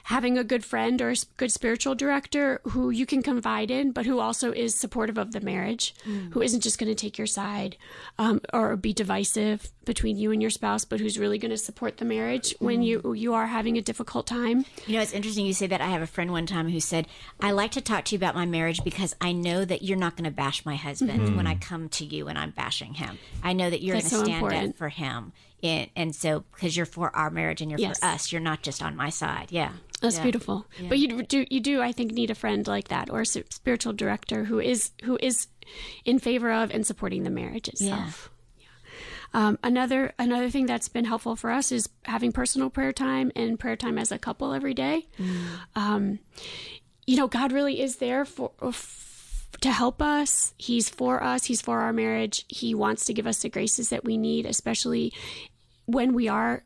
[0.04, 4.04] having a good friend or a good spiritual director who you can confide in, but
[4.04, 6.32] who also is supportive of the marriage, mm.
[6.32, 7.76] who isn't just going to take your side
[8.18, 11.96] um, or be divisive between you and your spouse, but who's really going to support
[11.96, 12.86] the marriage when mm.
[12.86, 14.64] you you are having a difficult time.
[14.86, 15.80] You know, it's interesting you say that.
[15.80, 17.06] I have a friend one time who said,
[17.40, 20.16] I like to talk to you about my marriage because I know that you're not
[20.16, 21.36] going to bash my husband mm-hmm.
[21.36, 23.18] when I come to you and I'm bashing him.
[23.42, 25.32] I know that you're going to so stand up for him.
[25.62, 27.98] And, and so, because you're for our marriage and you're Yes.
[27.98, 29.48] for us, you're not just on my side.
[29.50, 29.72] Yeah.
[30.04, 30.22] That's Yeah.
[30.22, 30.66] beautiful.
[30.88, 33.92] But you do you do I think need a friend like that or a spiritual
[33.92, 35.48] director who is who is
[36.04, 38.30] in favor of and supporting the marriage itself.
[39.32, 43.58] Um, another another thing that's been helpful for us is having personal prayer time and
[43.58, 45.08] prayer time as a couple every day.
[45.18, 45.44] Mm.
[45.74, 46.18] Um,
[47.06, 48.52] you know, God really is there for,
[49.60, 50.54] to help us.
[50.56, 51.44] He's for us.
[51.46, 52.44] He's for our marriage.
[52.48, 55.12] He wants to give us the graces that we need, especially
[55.86, 56.62] when we are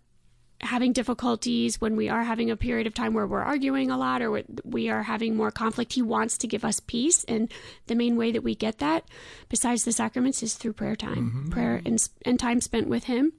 [0.60, 4.22] having difficulties, when we are having a period of time where we're arguing a lot
[4.22, 7.24] or we are having more conflict, he wants to give us peace.
[7.24, 7.52] And
[7.86, 9.04] the main way that we get that,
[9.48, 11.50] besides the sacraments, is through prayer time, mm-hmm.
[11.50, 13.32] prayer and, and time spent with him.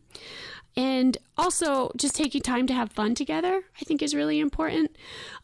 [0.80, 4.96] And also, just taking time to have fun together, I think, is really important.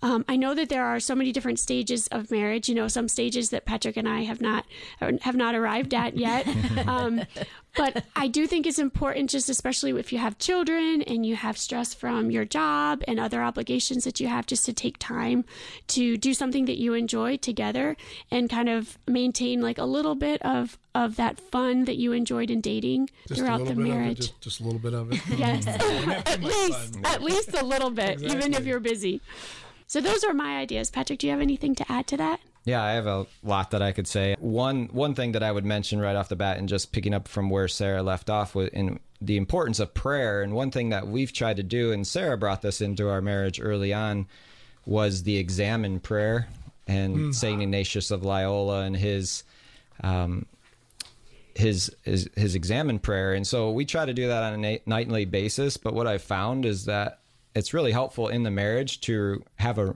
[0.02, 2.70] Um, I know that there are so many different stages of marriage.
[2.70, 4.66] You know, some stages that Patrick and I have not
[5.02, 6.48] have not arrived at yet.
[6.88, 7.22] Um,
[7.76, 11.58] but I do think it's important, just especially if you have children and you have
[11.58, 15.46] stress from your job and other obligations that you have, just to take time
[15.88, 17.98] to do something that you enjoy together
[18.30, 22.50] and kind of maintain like a little bit of of that fun that you enjoyed
[22.50, 24.18] in dating just throughout the marriage.
[24.18, 25.22] Just, just, a little bit of it.
[25.38, 25.68] yes,
[26.26, 28.38] at least at least a little bit, exactly.
[28.38, 29.22] even if you're busy.
[29.88, 30.90] So those are my ideas.
[30.90, 32.40] Patrick, do you have anything to add to that?
[32.64, 34.36] Yeah, I have a lot that I could say.
[34.40, 37.28] One one thing that I would mention right off the bat, and just picking up
[37.28, 40.42] from where Sarah left off, with in the importance of prayer.
[40.42, 43.60] And one thing that we've tried to do, and Sarah brought this into our marriage
[43.62, 44.28] early on,
[44.86, 46.48] was the examen prayer.
[46.88, 47.36] And mm.
[47.36, 49.44] Saint Ignatius of Loyola and his
[50.04, 50.46] um,
[51.56, 53.34] his his his examen prayer.
[53.34, 55.78] And so we try to do that on a nightly basis.
[55.78, 57.22] But what I found is that
[57.56, 59.96] it's really helpful in the marriage to have a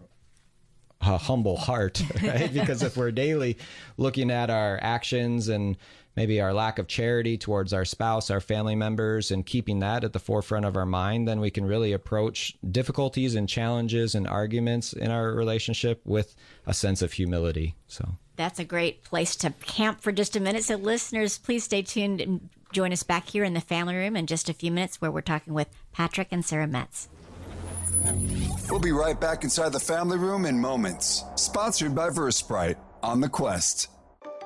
[1.01, 2.51] a humble heart, right?
[2.53, 3.57] because if we're daily
[3.97, 5.77] looking at our actions and
[6.15, 10.11] maybe our lack of charity towards our spouse, our family members, and keeping that at
[10.11, 14.91] the forefront of our mind, then we can really approach difficulties and challenges and arguments
[14.91, 16.35] in our relationship with
[16.67, 17.75] a sense of humility.
[17.87, 20.63] So that's a great place to camp for just a minute.
[20.63, 24.27] So, listeners, please stay tuned and join us back here in the family room in
[24.27, 27.09] just a few minutes where we're talking with Patrick and Sarah Metts.
[28.69, 31.25] We'll be right back inside the family room in moments.
[31.35, 33.89] Sponsored by Versprite on the Quest.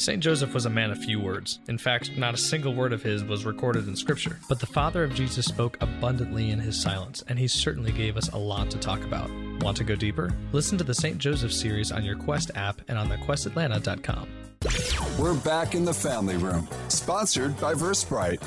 [0.00, 0.22] St.
[0.22, 1.58] Joseph was a man of few words.
[1.68, 4.38] In fact, not a single word of his was recorded in Scripture.
[4.48, 8.30] But the father of Jesus spoke abundantly in his silence, and he certainly gave us
[8.30, 9.30] a lot to talk about.
[9.60, 10.32] Want to go deeper?
[10.52, 11.18] Listen to the St.
[11.18, 14.39] Joseph series on your Quest app and on thequestatlanta.com.
[15.18, 18.42] We're back in the family room, sponsored by Versprite.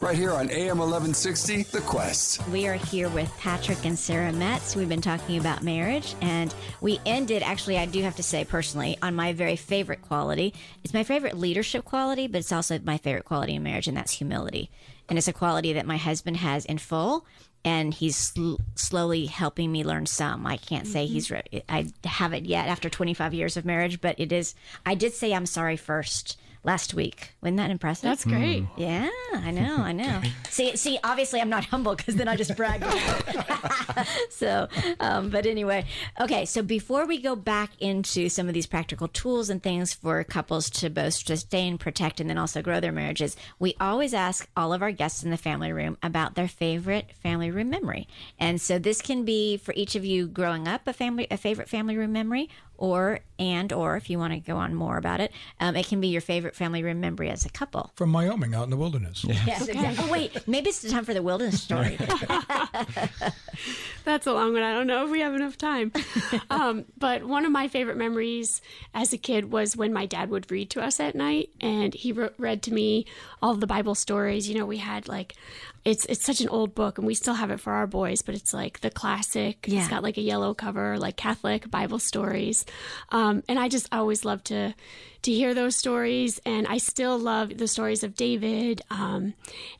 [0.00, 2.46] Right here on AM 1160, The Quest.
[2.48, 4.74] We are here with Patrick and Sarah Metts.
[4.74, 8.96] We've been talking about marriage, and we ended, actually, I do have to say personally,
[9.02, 10.54] on my very favorite quality.
[10.82, 14.12] It's my favorite leadership quality, but it's also my favorite quality in marriage, and that's
[14.12, 14.70] humility.
[15.10, 17.26] And it's a quality that my husband has in full
[17.64, 20.46] and he's sl- slowly helping me learn some.
[20.46, 21.12] I can't say mm-hmm.
[21.12, 24.54] he's re- I haven't yet after 25 years of marriage, but it is.
[24.86, 27.32] I did say I'm sorry first last week.
[27.40, 28.02] Wasn't that impressive?
[28.02, 28.62] That's great.
[28.62, 28.68] Mm.
[28.76, 30.20] Yeah, I know, I know.
[30.50, 32.84] see, see, obviously I'm not humble because then I just brag.
[34.30, 34.68] so,
[35.00, 35.86] um, but anyway,
[36.20, 36.44] okay.
[36.44, 40.68] So before we go back into some of these practical tools and things for couples
[40.70, 44.82] to both sustain, protect, and then also grow their marriages, we always ask all of
[44.82, 48.06] our guests in the family room about their favorite family room memory.
[48.38, 51.68] And so this can be for each of you growing up a family, a favorite
[51.68, 52.48] family room memory,
[52.80, 56.00] or and or if you want to go on more about it, um, it can
[56.00, 57.92] be your favorite family room memory as a couple.
[57.94, 59.22] From Wyoming, out in the wilderness.
[59.22, 59.72] Yes, yes okay.
[59.72, 60.04] exactly.
[60.08, 61.96] Oh wait, maybe it's the time for the wilderness story.
[64.04, 64.62] That's a long one.
[64.62, 65.92] I don't know if we have enough time.
[66.48, 68.60] Um, but one of my favorite memories
[68.94, 72.12] as a kid was when my dad would read to us at night, and he
[72.12, 73.06] re- read to me
[73.40, 74.48] all the Bible stories.
[74.48, 75.34] You know, we had like
[75.84, 78.34] it's it's such an old book and we still have it for our boys but
[78.34, 79.80] it's like the classic yeah.
[79.80, 82.64] it's got like a yellow cover like catholic bible stories
[83.10, 84.74] um, and i just always love to
[85.22, 89.34] to hear those stories and i still love the stories of david um,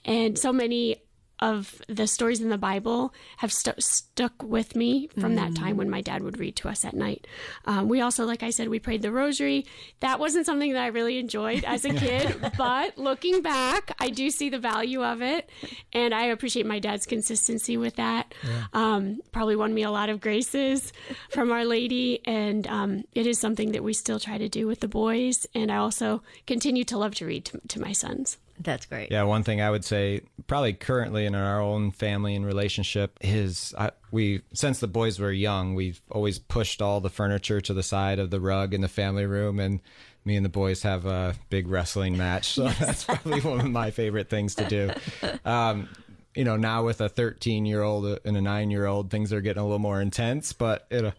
[0.04, 0.96] and so many
[1.40, 5.36] of the stories in the Bible have st- stuck with me from mm.
[5.36, 7.26] that time when my dad would read to us at night.
[7.64, 9.66] Um, we also, like I said, we prayed the rosary.
[10.00, 14.30] That wasn't something that I really enjoyed as a kid, but looking back, I do
[14.30, 15.48] see the value of it,
[15.92, 18.34] and I appreciate my dad's consistency with that.
[18.44, 18.64] Yeah.
[18.72, 20.92] Um, probably won me a lot of graces
[21.30, 24.80] from Our Lady, and um, it is something that we still try to do with
[24.80, 25.46] the boys.
[25.54, 28.36] And I also continue to love to read to, to my sons.
[28.62, 29.10] That's great.
[29.10, 33.74] Yeah, one thing I would say, probably currently in our own family and relationship, is
[33.76, 37.82] I, we since the boys were young, we've always pushed all the furniture to the
[37.82, 39.80] side of the rug in the family room, and
[40.26, 42.50] me and the boys have a big wrestling match.
[42.50, 42.78] So yes.
[42.78, 44.90] that's probably one of my favorite things to do.
[45.44, 45.88] Um,
[46.34, 49.40] you know, now with a 13 year old and a nine year old, things are
[49.40, 51.12] getting a little more intense, but it,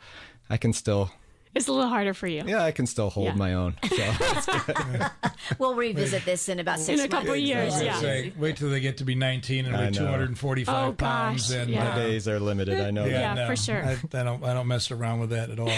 [0.49, 1.11] I can still
[1.53, 2.43] it's a little harder for you.
[2.45, 3.35] Yeah, I can still hold yeah.
[3.35, 3.75] my own.
[3.89, 4.11] So
[5.59, 7.41] we'll revisit this in about six in a couple months.
[7.41, 7.81] years.
[7.81, 7.99] Yeah.
[7.99, 11.51] Say, wait till they get to be 19 and weigh 245 oh, pounds.
[11.51, 11.89] And yeah.
[11.89, 12.79] my days are limited.
[12.79, 13.05] I know.
[13.05, 13.35] Yeah, that.
[13.35, 13.83] no, for sure.
[13.83, 14.43] I, I, don't.
[14.43, 15.69] I don't mess around with that at all.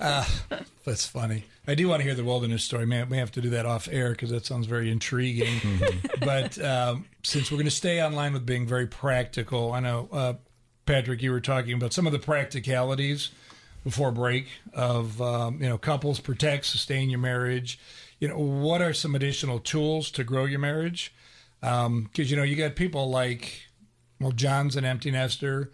[0.00, 0.24] uh,
[0.84, 1.44] that's funny.
[1.66, 2.86] I do want to hear the wilderness story.
[2.86, 5.54] May, may have to do that off air because that sounds very intriguing.
[5.60, 6.24] Mm-hmm.
[6.24, 10.34] But um, since we're going to stay online with being very practical, I know, uh,
[10.86, 13.30] Patrick, you were talking about some of the practicalities
[13.84, 17.78] before break of um, you know couples protect, sustain your marriage.
[18.18, 21.12] You know what are some additional tools to grow your marriage?
[21.60, 23.68] Because um, you know you got people like
[24.20, 25.70] well, John's an empty nester.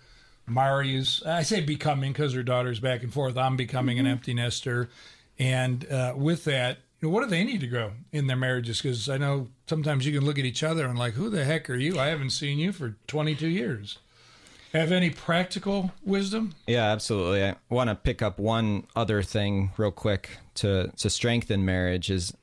[0.46, 3.36] Mari's I say becoming because her daughter's back and forth.
[3.36, 4.06] I'm becoming mm-hmm.
[4.06, 4.88] an empty nester,
[5.38, 8.80] and uh, with that, you know, what do they need to grow in their marriages?
[8.80, 11.68] Because I know sometimes you can look at each other and like, who the heck
[11.70, 11.98] are you?
[11.98, 13.98] I haven't seen you for 22 years.
[14.72, 16.54] Have any practical wisdom?
[16.66, 17.44] Yeah, absolutely.
[17.44, 22.34] I want to pick up one other thing real quick to to strengthen marriage is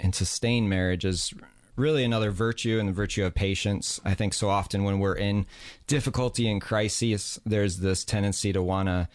[0.00, 1.34] and sustain marriage is
[1.76, 4.00] really another virtue and the virtue of patience.
[4.04, 5.46] I think so often when we're in
[5.86, 9.08] difficulty and crises, there's this tendency to want to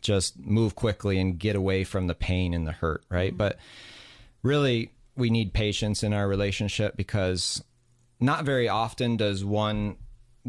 [0.00, 3.30] just move quickly and get away from the pain and the hurt, right?
[3.30, 3.36] Mm-hmm.
[3.36, 3.58] But
[4.42, 7.62] really, we need patience in our relationship because
[8.18, 9.96] not very often does one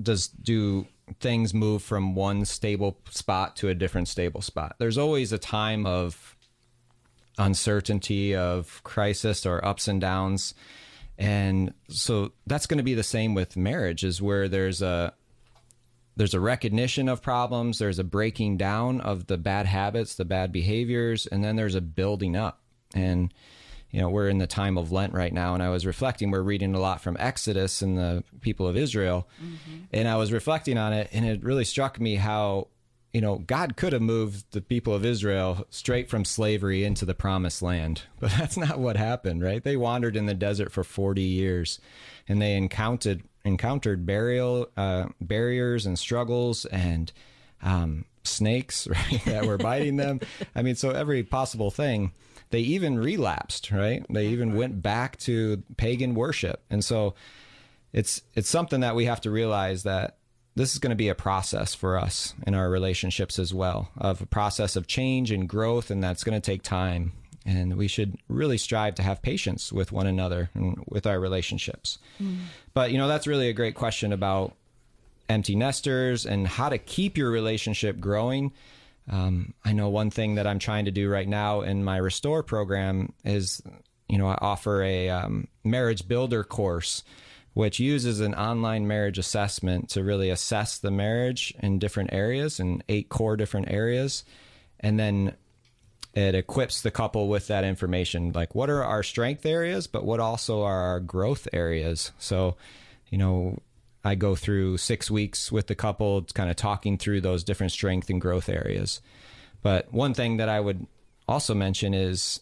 [0.01, 0.87] does do
[1.19, 4.75] things move from one stable spot to a different stable spot.
[4.79, 6.35] There's always a time of
[7.37, 10.53] uncertainty, of crisis, or ups and downs.
[11.17, 15.13] And so that's going to be the same with marriage, is where there's a
[16.17, 20.51] there's a recognition of problems, there's a breaking down of the bad habits, the bad
[20.51, 22.61] behaviors, and then there's a building up.
[22.93, 23.33] And
[23.91, 26.31] you know, we're in the time of Lent right now, and I was reflecting.
[26.31, 29.83] We're reading a lot from Exodus and the people of Israel, mm-hmm.
[29.91, 32.67] and I was reflecting on it, and it really struck me how,
[33.13, 37.13] you know, God could have moved the people of Israel straight from slavery into the
[37.13, 39.63] promised land, but that's not what happened, right?
[39.63, 41.79] They wandered in the desert for 40 years,
[42.27, 47.11] and they encountered encountered burial uh, barriers and struggles and
[47.63, 50.21] um, snakes, right, that were biting them.
[50.55, 52.13] I mean, so every possible thing
[52.51, 54.05] they even relapsed, right?
[54.09, 56.61] They even went back to pagan worship.
[56.69, 57.15] And so
[57.93, 60.17] it's it's something that we have to realize that
[60.55, 64.21] this is going to be a process for us in our relationships as well, of
[64.21, 67.13] a process of change and growth, and that's going to take time.
[67.45, 71.97] And we should really strive to have patience with one another and with our relationships.
[72.21, 72.37] Mm.
[72.73, 74.53] But, you know, that's really a great question about
[75.27, 78.51] empty nesters and how to keep your relationship growing.
[79.11, 82.43] Um, I know one thing that I'm trying to do right now in my Restore
[82.43, 83.61] program is,
[84.07, 87.03] you know, I offer a um, marriage builder course,
[87.53, 92.81] which uses an online marriage assessment to really assess the marriage in different areas in
[92.87, 94.23] eight core different areas.
[94.79, 95.35] And then
[96.13, 100.19] it equips the couple with that information like what are our strength areas, but what
[100.19, 102.11] also are our growth areas.
[102.17, 102.55] So,
[103.09, 103.59] you know,
[104.03, 108.09] I go through six weeks with the couple, kind of talking through those different strength
[108.09, 109.01] and growth areas.
[109.61, 110.87] But one thing that I would
[111.27, 112.41] also mention is,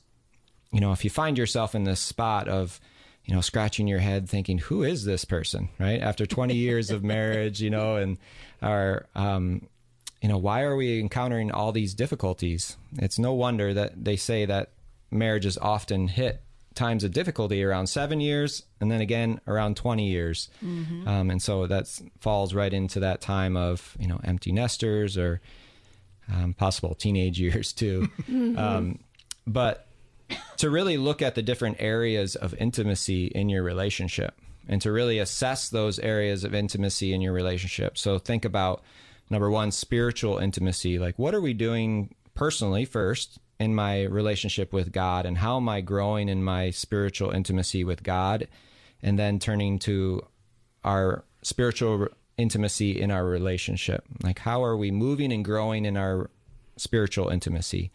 [0.72, 2.80] you know, if you find yourself in this spot of,
[3.26, 6.02] you know, scratching your head thinking, who is this person, right?
[6.02, 8.18] After 20 years of marriage, you know, and
[8.62, 9.68] our, um,
[10.22, 12.78] you know, why are we encountering all these difficulties?
[12.98, 14.72] It's no wonder that they say that
[15.12, 16.42] marriage is often hit
[16.80, 20.50] times of difficulty around seven years and then again around 20 years.
[20.64, 21.08] Mm-hmm.
[21.08, 21.88] Um, and so that
[22.22, 25.42] falls right into that time of, you know, empty nesters or
[26.34, 28.08] um, possible teenage years too.
[28.22, 28.58] Mm-hmm.
[28.58, 29.00] Um,
[29.46, 29.88] but
[30.58, 35.20] to really look at the different areas of intimacy in your relationship and to really
[35.20, 37.98] assess those areas of intimacy in your relationship.
[37.98, 38.84] So think about
[39.30, 40.98] number one, spiritual intimacy.
[40.98, 45.68] Like, what are we doing personally first in my relationship with God and how am
[45.68, 48.48] I growing in my spiritual intimacy with God
[49.04, 50.26] and then turning to
[50.84, 52.08] our spiritual
[52.38, 54.04] intimacy in our relationship?
[54.24, 56.30] Like how are we moving and growing in our
[56.78, 57.92] spiritual intimacy?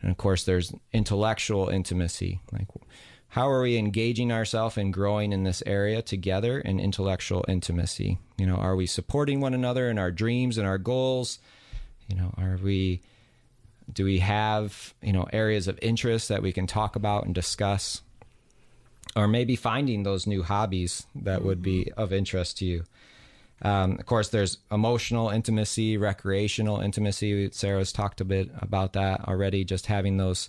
[0.00, 2.40] And of course there's intellectual intimacy.
[2.50, 2.68] Like
[3.28, 8.18] how are we engaging ourselves and growing in this area together in intellectual intimacy?
[8.38, 11.38] You know are we supporting one another in our dreams and our goals?
[12.08, 13.02] You know are we
[13.90, 18.02] do we have you know areas of interest that we can talk about and discuss?
[19.14, 22.00] Or maybe finding those new hobbies that would be mm-hmm.
[22.00, 22.84] of interest to you.
[23.60, 27.50] Um, of course there's emotional intimacy recreational intimacy.
[27.52, 30.48] Sarah's talked a bit about that already just having those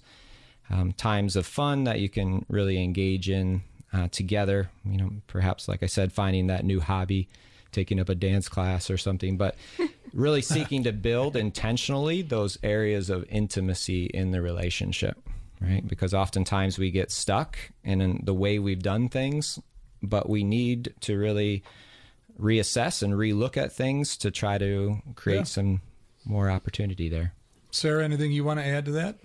[0.69, 4.69] um, times of fun that you can really engage in uh, together.
[4.85, 7.27] You know perhaps like i said finding that new hobby
[7.73, 9.35] taking up a dance class or something.
[9.35, 9.55] But
[10.13, 15.17] really seeking to build intentionally those areas of intimacy in the relationship,
[15.59, 15.85] right?
[15.87, 19.59] Because oftentimes we get stuck in the way we've done things,
[20.01, 21.63] but we need to really
[22.39, 25.43] reassess and relook at things to try to create yeah.
[25.43, 25.81] some
[26.25, 27.33] more opportunity there.
[27.71, 29.17] Sarah, anything you want to add to that?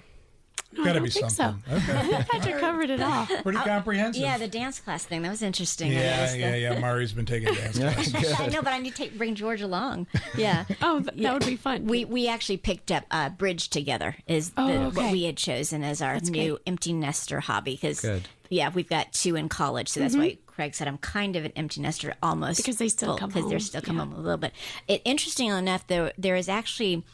[0.70, 1.30] No, Gotta be something.
[1.30, 1.54] So.
[1.78, 2.24] Okay.
[2.28, 3.26] Patrick covered it all.
[3.42, 4.22] Pretty comprehensive.
[4.22, 5.92] Yeah, the dance class thing that was interesting.
[5.92, 6.58] Yeah, yeah, the...
[6.58, 6.78] yeah.
[6.78, 8.38] Mari's been taking dance classes.
[8.38, 10.06] I know, but I need to take, bring George along.
[10.36, 10.66] Yeah.
[10.82, 11.32] oh, that yeah.
[11.32, 11.86] would be fun.
[11.86, 15.02] We we actually picked up uh, bridge together is oh, the, okay.
[15.02, 16.62] what we had chosen as our that's new great.
[16.66, 18.04] empty nester hobby because
[18.48, 20.22] yeah we've got two in college, so that's mm-hmm.
[20.22, 23.48] why Craig said I'm kind of an empty nester almost because they still come because
[23.48, 24.04] they're still come yeah.
[24.04, 24.52] home a little bit.
[24.86, 27.04] It, interesting enough, though, there is actually.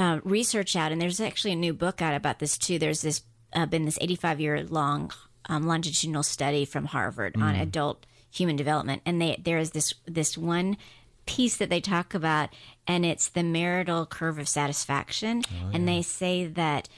[0.00, 2.78] Uh, research out, and there's actually a new book out about this too.
[2.78, 3.20] There's this
[3.52, 5.12] uh, been this 85 year long
[5.44, 7.42] um, longitudinal study from Harvard mm.
[7.42, 10.78] on adult human development, and they there is this this one
[11.26, 12.48] piece that they talk about,
[12.86, 15.70] and it's the marital curve of satisfaction, oh, yeah.
[15.74, 16.88] and they say that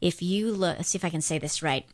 [0.00, 1.84] if you look, see if I can say this right.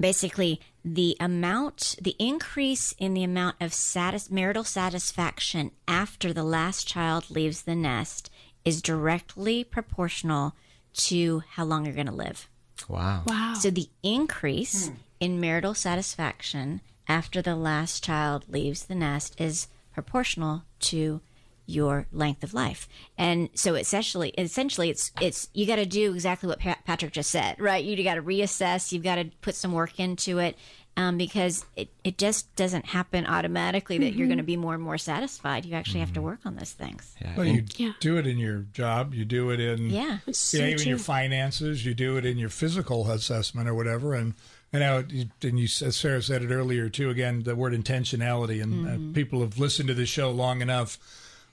[0.00, 6.88] Basically, the amount, the increase in the amount of satis- marital satisfaction after the last
[6.88, 8.30] child leaves the nest
[8.64, 10.54] is directly proportional
[10.94, 12.48] to how long you're going to live.
[12.88, 13.22] Wow.
[13.26, 13.54] Wow.
[13.54, 14.94] So the increase hmm.
[15.20, 21.20] in marital satisfaction after the last child leaves the nest is proportional to
[21.66, 22.88] your length of life.
[23.16, 27.58] And so essentially essentially it's it's you got to do exactly what Patrick just said,
[27.60, 27.84] right?
[27.84, 30.56] You got to reassess, you've got to put some work into it.
[30.94, 34.18] Um, because it, it just doesn't happen automatically that mm-hmm.
[34.18, 35.64] you're going to be more and more satisfied.
[35.64, 36.00] You actually mm-hmm.
[36.00, 36.26] have to mm-hmm.
[36.28, 37.14] work on those things.
[37.18, 37.34] Yeah.
[37.34, 37.92] Well, you yeah.
[37.98, 39.14] do it in your job.
[39.14, 41.86] You do it in yeah, yeah even your finances.
[41.86, 44.12] You do it in your physical assessment or whatever.
[44.12, 44.34] And
[44.72, 44.96] and now,
[45.42, 47.10] and you, as Sarah said it earlier too.
[47.10, 49.10] Again, the word intentionality, and uh, mm-hmm.
[49.10, 50.98] uh, people have listened to this show long enough.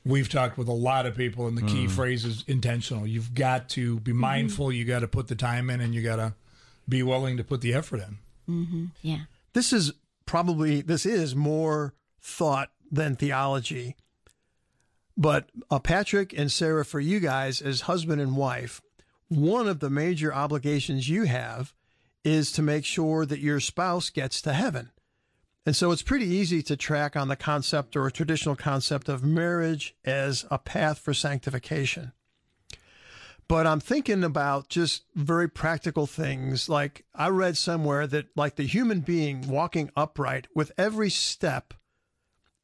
[0.06, 1.92] We've talked with a lot of people, and the key mm.
[1.92, 3.06] phrase is intentional.
[3.06, 4.22] You've got to be mm-hmm.
[4.22, 4.72] mindful.
[4.72, 6.34] You got to put the time in, and you got to
[6.88, 8.18] be willing to put the effort in.
[8.50, 8.86] Mm-hmm.
[9.02, 9.22] Yeah.
[9.54, 9.94] This is
[10.26, 13.96] probably this is more thought than theology.
[15.16, 18.82] But uh, Patrick and Sarah, for you guys as husband and wife,
[19.28, 21.74] one of the major obligations you have
[22.24, 24.92] is to make sure that your spouse gets to heaven.
[25.66, 29.96] And so it's pretty easy to track on the concept or traditional concept of marriage
[30.04, 32.12] as a path for sanctification.
[33.50, 36.70] But I'm thinking about just very practical things.
[36.70, 41.74] Like I read somewhere that, like the human being walking upright with every step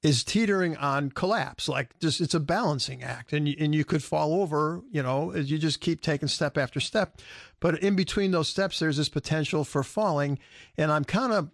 [0.04, 1.68] is teetering on collapse.
[1.68, 4.84] Like just it's a balancing act, and you, and you could fall over.
[4.92, 7.20] You know, as you just keep taking step after step.
[7.60, 10.38] But in between those steps, there's this potential for falling,
[10.78, 11.50] and I'm kind of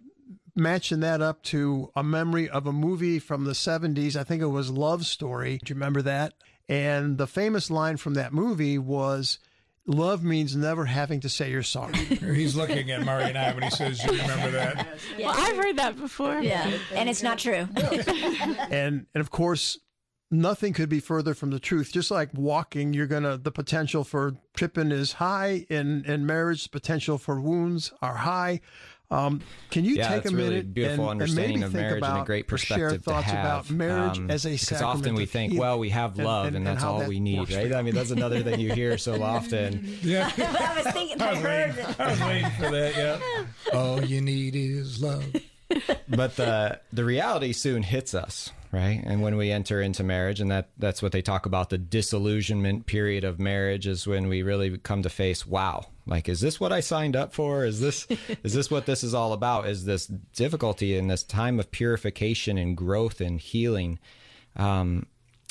[0.54, 4.14] matching that up to a memory of a movie from the 70s.
[4.14, 5.58] I think it was Love Story.
[5.64, 6.34] Do you remember that?
[6.68, 9.38] And the famous line from that movie was,
[9.86, 11.94] Love means never having to say you're sorry.
[11.94, 14.86] He's looking at Mari and I when he says, "You remember that?"
[15.18, 16.38] Well, I've heard that before.
[16.38, 17.66] Yeah, and it's not true.
[17.76, 19.78] and and of course,
[20.30, 21.92] nothing could be further from the truth.
[21.92, 25.66] Just like walking, you're gonna the potential for tripping is high.
[25.68, 28.60] In in marriage, the potential for wounds are high.
[29.12, 31.92] Um, can you yeah, take a really minute beautiful and, understanding and of maybe marriage
[31.92, 34.46] think about and a great or share perspective to thoughts have about marriage um, as
[34.46, 36.98] a because often we think, well, we have love, and- and, and that's how all
[37.00, 37.72] that we need, right?
[37.74, 39.98] I mean, that's another thing you hear so often.
[40.02, 41.94] Yeah, I was thinking, I, I was waiting.
[41.98, 42.96] I was waiting for that.
[42.96, 43.44] Yeah.
[43.78, 45.24] All you need is love.
[46.08, 50.50] but the the reality soon hits us right and when we enter into marriage and
[50.50, 54.76] that that's what they talk about the disillusionment period of marriage is when we really
[54.78, 58.06] come to face wow like is this what i signed up for is this
[58.42, 62.58] is this what this is all about is this difficulty in this time of purification
[62.58, 63.98] and growth and healing
[64.56, 65.06] um,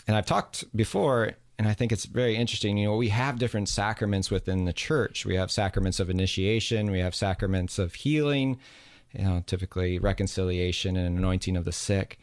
[0.08, 2.76] and i've talked before and I think it's very interesting.
[2.80, 5.28] You know, we have different sacraments within the church.
[5.28, 8.58] We have sacraments of initiation, we have sacraments of healing,
[9.12, 12.18] you know, typically reconciliation and anointing of the sick,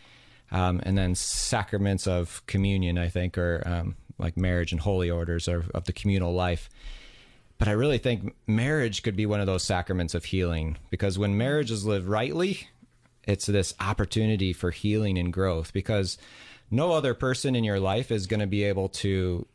[0.50, 2.98] um, and then sacraments of communion.
[2.98, 6.68] I think, or um, like marriage and holy orders of, of the communal life.
[7.58, 11.36] But I really think marriage could be one of those sacraments of healing because when
[11.36, 12.68] marriage is lived rightly,
[13.24, 16.18] it's this opportunity for healing and growth because
[16.70, 19.46] no other person in your life is going to be able to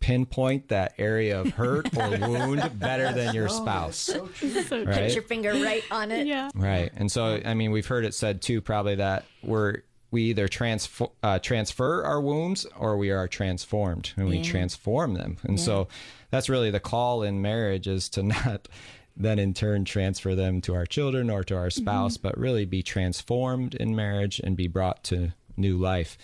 [0.00, 3.96] pinpoint that area of hurt or wound better than your spouse.
[3.96, 4.28] So
[4.70, 4.84] Right.
[4.84, 6.26] Put your finger right on it.
[6.26, 6.50] Yeah.
[6.54, 6.90] Right.
[6.96, 11.08] And so, I mean, we've heard it said too, probably that we're, we either transfer,
[11.22, 15.36] uh, transfer our wounds or we are transformed and we transform them.
[15.42, 15.88] And so
[16.30, 18.68] that's really the call in marriage is to not
[19.16, 22.82] then in turn transfer them to our children or to our spouse, but really be
[22.82, 26.18] transformed in marriage and be brought to new life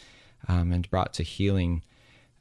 [0.46, 1.82] um, and brought to healing.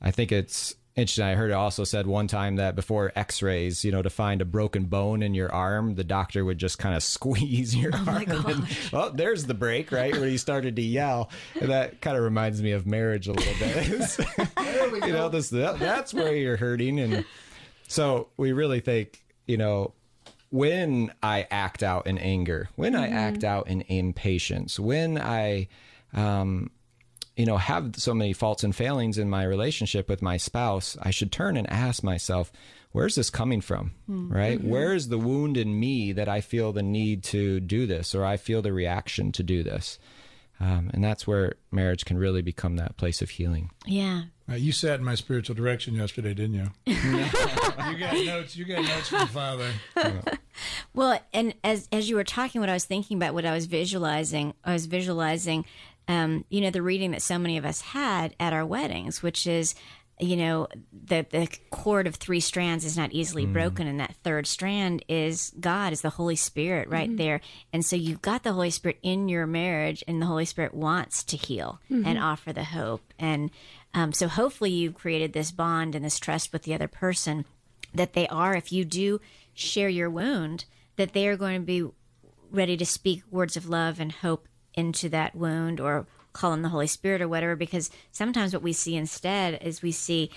[0.02, 1.26] I think it's interesting.
[1.26, 4.42] I heard it also said one time that before x rays, you know, to find
[4.42, 8.26] a broken bone in your arm, the doctor would just kind of squeeze your arm.
[8.28, 10.14] And, well, there's the break, right?
[10.14, 11.30] When he started to yell.
[11.60, 15.06] And that kind of reminds me of marriage a little bit.
[15.06, 17.00] you know, this that, that's where you're hurting.
[17.00, 17.26] And
[17.92, 19.94] so we really think, you know,
[20.50, 23.18] when I act out in anger, when I mm-hmm.
[23.18, 25.68] act out in impatience, when I,
[26.14, 26.72] um,
[27.36, 31.12] you know, have so many faults and failings in my relationship with my spouse, I
[31.12, 32.50] should turn and ask myself,
[32.94, 33.92] where's this coming from?
[34.06, 34.32] Hmm.
[34.32, 34.58] Right?
[34.58, 34.70] Mm-hmm.
[34.70, 38.24] Where is the wound in me that I feel the need to do this or
[38.24, 40.00] I feel the reaction to do this?
[40.62, 43.72] Um, and that's where marriage can really become that place of healing.
[43.86, 44.24] Yeah.
[44.48, 46.70] Uh, you sat in my spiritual direction yesterday, didn't you?
[46.86, 48.56] you got notes.
[48.56, 49.72] You got notes from Father.
[50.94, 53.66] Well, and as as you were talking, what I was thinking about, what I was
[53.66, 55.66] visualizing, I was visualizing,
[56.08, 59.48] um, you know, the reading that so many of us had at our weddings, which
[59.48, 59.74] is,
[60.22, 63.54] you know, the the cord of three strands is not easily mm.
[63.54, 67.18] broken, and that third strand is God, is the Holy Spirit, right mm-hmm.
[67.18, 67.42] there.
[67.74, 71.24] And so you've got the Holy Spirit in your marriage, and the Holy Spirit wants
[71.24, 72.06] to heal mm-hmm.
[72.06, 73.52] and offer the hope, and
[73.94, 77.46] um, so hopefully you've created this bond and this trust with the other person
[77.94, 79.20] that they are, if you do
[79.54, 80.66] share your wound,
[80.96, 81.86] that they are going to be
[82.50, 86.70] ready to speak words of love and hope into that wound or call on the
[86.70, 87.56] Holy Spirit or whatever.
[87.56, 90.30] Because sometimes what we see instead is we see.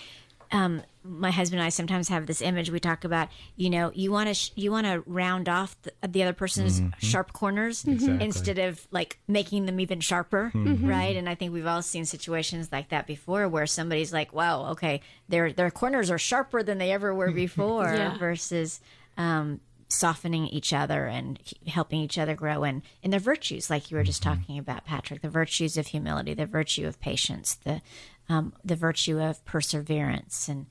[0.52, 2.70] Um, my husband and I sometimes have this image.
[2.70, 5.92] We talk about, you know, you want to sh- you want to round off the,
[6.06, 11.16] the other person's sharp corners instead of like making them even sharper, right?
[11.16, 15.00] And I think we've all seen situations like that before, where somebody's like, "Wow, okay,
[15.28, 18.16] their their corners are sharper than they ever were before," Yeah.
[18.16, 18.80] versus
[19.16, 23.96] um, softening each other and helping each other grow and in their virtues, like you
[23.96, 27.80] were just talking about, Patrick, the virtues of humility, the virtue of patience, the
[28.28, 30.66] um, the virtue of perseverance and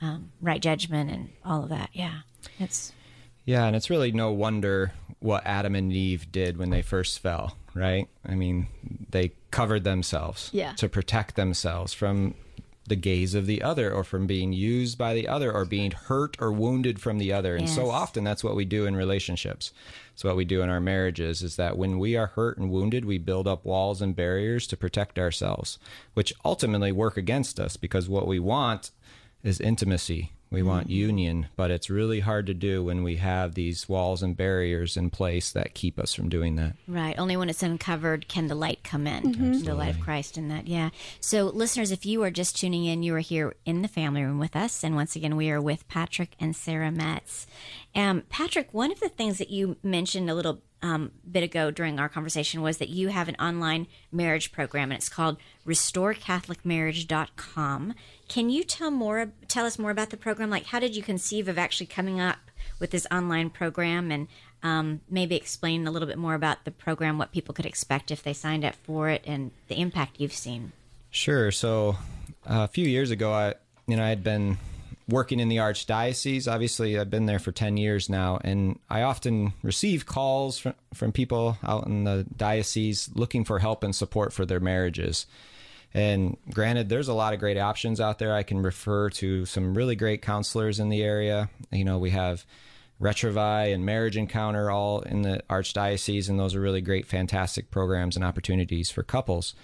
[0.00, 1.90] um, right judgment and all of that.
[1.92, 2.20] Yeah,
[2.58, 2.92] it's
[3.44, 7.56] Yeah, and it's really no wonder what Adam and Eve did when they first fell,
[7.74, 8.08] right?
[8.26, 8.68] I mean,
[9.10, 10.72] they covered themselves Yeah.
[10.74, 12.34] to protect themselves from
[12.86, 16.36] the gaze of the other or from being used by the other or being hurt
[16.38, 17.56] or wounded from the other.
[17.56, 17.74] And yes.
[17.74, 19.72] so often that's what we do in relationships.
[20.12, 23.04] It's what we do in our marriages is that when we are hurt and wounded,
[23.04, 25.78] we build up walls and barriers to protect ourselves,
[26.12, 28.90] which ultimately work against us because what we want
[29.42, 30.32] is intimacy.
[30.54, 30.68] We mm-hmm.
[30.68, 34.96] want union, but it's really hard to do when we have these walls and barriers
[34.96, 36.76] in place that keep us from doing that.
[36.86, 37.18] Right.
[37.18, 39.64] Only when it's uncovered can the light come in, mm-hmm.
[39.64, 40.66] the light of Christ in that.
[40.66, 40.90] Yeah.
[41.20, 44.38] So, listeners, if you are just tuning in, you are here in the family room
[44.38, 44.84] with us.
[44.84, 47.46] And once again, we are with Patrick and Sarah Metts.
[47.94, 51.98] Um, Patrick, one of the things that you mentioned a little um, bit ago during
[51.98, 57.94] our conversation was that you have an online marriage program and it's called restorecatholicmarriage.com.
[58.28, 60.50] Can you tell more tell us more about the program?
[60.50, 62.36] Like how did you conceive of actually coming up
[62.78, 64.28] with this online program and
[64.62, 68.22] um, maybe explain a little bit more about the program, what people could expect if
[68.22, 70.72] they signed up for it, and the impact you've seen.
[71.10, 71.50] Sure.
[71.50, 71.96] So
[72.46, 73.54] uh, a few years ago, I
[73.86, 74.58] you know I had been
[75.08, 76.50] working in the archdiocese.
[76.50, 81.12] Obviously, I've been there for 10 years now, and I often receive calls from, from
[81.12, 85.26] people out in the diocese looking for help and support for their marriages.
[85.92, 88.34] And granted, there's a lot of great options out there.
[88.34, 91.50] I can refer to some really great counselors in the area.
[91.70, 92.44] You know, we have
[93.00, 98.16] Retrouvaille and Marriage Encounter all in the Archdiocese, and those are really great, fantastic programs
[98.16, 99.54] and opportunities for couples.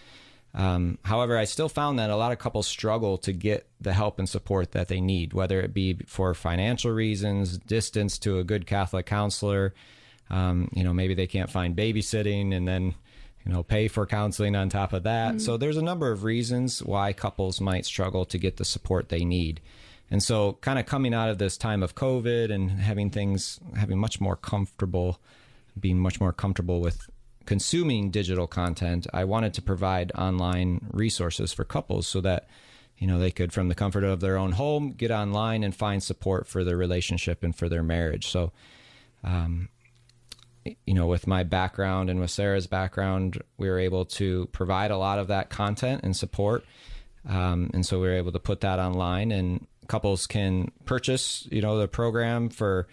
[0.53, 4.19] Um, however, I still found that a lot of couples struggle to get the help
[4.19, 8.67] and support that they need, whether it be for financial reasons, distance to a good
[8.67, 9.75] Catholic counselor.
[10.29, 12.95] Um, you know, maybe they can't find babysitting and then,
[13.45, 15.31] you know, pay for counseling on top of that.
[15.31, 15.39] Mm-hmm.
[15.39, 19.25] So there's a number of reasons why couples might struggle to get the support they
[19.25, 19.61] need.
[20.13, 23.99] And so, kind of coming out of this time of COVID and having things, having
[23.99, 25.21] much more comfortable,
[25.79, 27.09] being much more comfortable with
[27.47, 32.49] consuming digital content, I wanted to provide online resources for couples so that
[32.99, 36.03] you know they could from the comfort of their own home get online and find
[36.03, 38.26] support for their relationship and for their marriage.
[38.28, 38.53] So
[39.24, 39.68] um,
[40.64, 44.99] you know, with my background and with Sarah's background, we were able to provide a
[44.99, 46.64] lot of that content and support.
[47.28, 51.61] Um, and so we were able to put that online and couples can purchase, you
[51.61, 52.86] know, the program for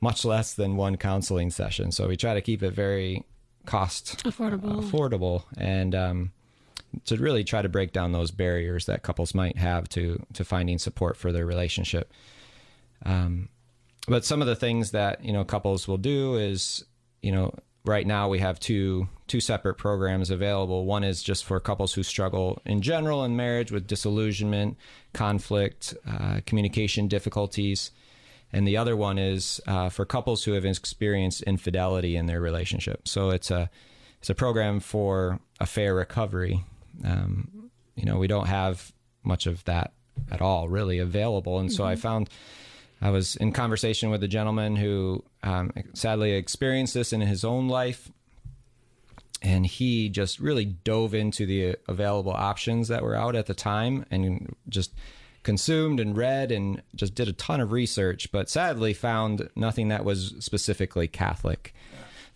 [0.00, 1.92] much less than one counseling session.
[1.92, 3.24] So we try to keep it very
[3.66, 6.32] cost affordable, affordable, and um,
[7.04, 10.78] to really try to break down those barriers that couples might have to to finding
[10.78, 12.12] support for their relationship.
[13.04, 13.48] Um,
[14.08, 16.84] but some of the things that you know couples will do is
[17.22, 17.54] you know
[17.84, 20.84] right now we have two two separate programs available.
[20.84, 24.76] One is just for couples who struggle in general in marriage with disillusionment,
[25.12, 27.92] conflict, uh, communication difficulties
[28.52, 33.06] and the other one is uh, for couples who have experienced infidelity in their relationship.
[33.06, 33.70] So it's a
[34.20, 36.64] it's a program for affair recovery.
[37.04, 38.92] Um, you know, we don't have
[39.22, 39.92] much of that
[40.30, 41.76] at all really available, and mm-hmm.
[41.76, 42.00] so I mm-hmm.
[42.00, 42.30] found
[43.02, 47.68] I was in conversation with a gentleman who um, sadly experienced this in his own
[47.68, 48.10] life.
[49.42, 54.04] And he just really dove into the available options that were out at the time
[54.10, 54.92] and just
[55.50, 60.04] consumed and read and just did a ton of research, but sadly found nothing that
[60.04, 61.74] was specifically Catholic.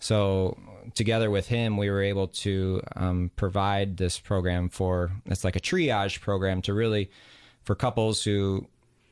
[0.01, 0.59] So
[0.97, 5.61] together with him, we were able to um, provide this program for it's like a
[5.61, 7.09] triage program to really
[7.63, 8.67] for couples who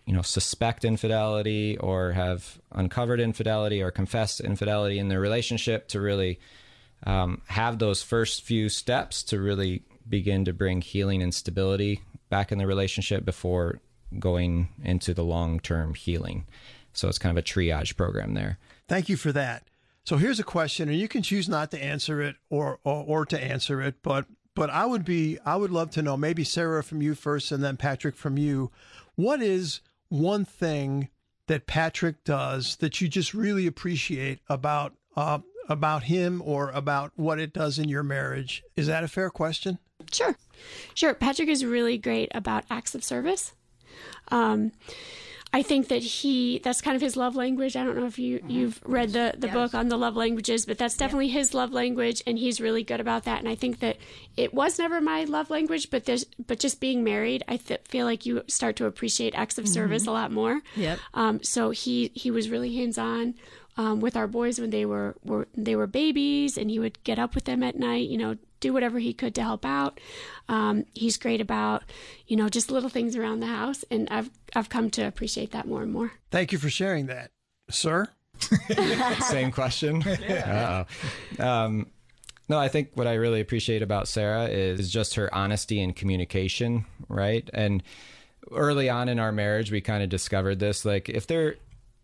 [0.05, 6.01] you know suspect infidelity or have uncovered infidelity or confessed infidelity in their relationship to
[6.01, 6.41] really
[7.07, 12.51] um, have those first few steps to really begin to bring healing and stability back
[12.51, 13.79] in the relationship before
[14.19, 16.47] going into the long term healing.
[16.93, 18.59] So it's kind of a triage program there.
[18.89, 19.65] Thank you for that.
[20.05, 23.27] So here's a question, and you can choose not to answer it or, or, or
[23.27, 26.83] to answer it, but but I would be I would love to know maybe Sarah
[26.83, 28.71] from you first, and then Patrick from you.
[29.15, 31.09] What is one thing
[31.47, 35.39] that Patrick does that you just really appreciate about uh,
[35.69, 38.63] about him or about what it does in your marriage?
[38.77, 39.79] Is that a fair question?
[40.11, 40.37] Sure.
[40.95, 41.15] Sure.
[41.15, 43.53] Patrick is really great about acts of service.
[44.29, 44.73] Um,
[45.55, 47.77] I think that he that's kind of his love language.
[47.77, 48.51] I don't know if you mm-hmm.
[48.51, 49.55] you've read the the yes.
[49.55, 51.41] book on the love languages, but that's definitely yeah.
[51.41, 53.99] his love language and he's really good about that and I think that
[54.37, 58.07] it was never my love language, but there's but just being married, I th- feel
[58.07, 59.75] like you start to appreciate acts of mm-hmm.
[59.75, 60.63] service a lot more.
[60.75, 60.99] Yep.
[61.13, 63.35] Um, so he he was really hands-on
[63.77, 67.19] um, with our boys when they were, were they were babies, and he would get
[67.19, 68.09] up with them at night.
[68.09, 70.01] You know, do whatever he could to help out.
[70.49, 71.83] Um, he's great about
[72.27, 75.69] you know just little things around the house, and I've I've come to appreciate that
[75.69, 76.13] more and more.
[76.31, 77.31] Thank you for sharing that,
[77.69, 78.09] sir.
[79.29, 80.03] Same question.
[80.07, 80.85] Yeah.
[81.39, 81.89] Um,
[82.49, 86.87] no, I think what I really appreciate about Sarah is just her honesty and communication,
[87.09, 87.49] right?
[87.55, 87.83] And
[88.51, 90.85] early on in our marriage, we kind of discovered this.
[90.85, 91.57] Like, if there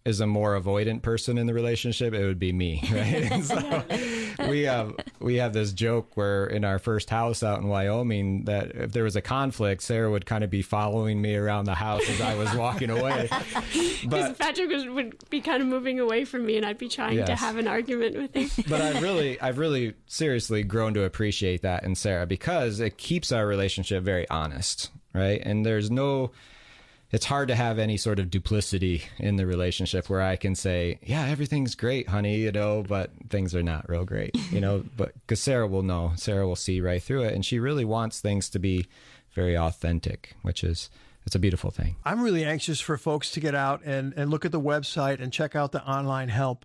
[0.05, 3.43] is a more avoidant person in the relationship, it would be me, right?
[3.45, 3.85] so
[4.49, 8.75] we have we have this joke where in our first house out in Wyoming that
[8.75, 12.09] if there was a conflict, Sarah would kind of be following me around the house
[12.09, 13.29] as I was walking away.
[14.07, 17.17] But Patrick was, would be kind of moving away from me, and I'd be trying
[17.17, 17.29] yes.
[17.29, 18.65] to have an argument with him.
[18.69, 23.33] but I've really, I've really seriously grown to appreciate that in Sarah because it keeps
[23.33, 25.41] our relationship very honest, right?
[25.45, 26.31] And there's no
[27.11, 30.99] it's hard to have any sort of duplicity in the relationship where I can say,
[31.03, 35.15] yeah, everything's great, honey, you know, but things are not real great, you know, but
[35.15, 37.35] because Sarah will know, Sarah will see right through it.
[37.35, 38.87] And she really wants things to be
[39.33, 40.91] very authentic, which is,
[41.25, 41.97] it's a beautiful thing.
[42.05, 45.33] I'm really anxious for folks to get out and, and look at the website and
[45.33, 46.65] check out the online help.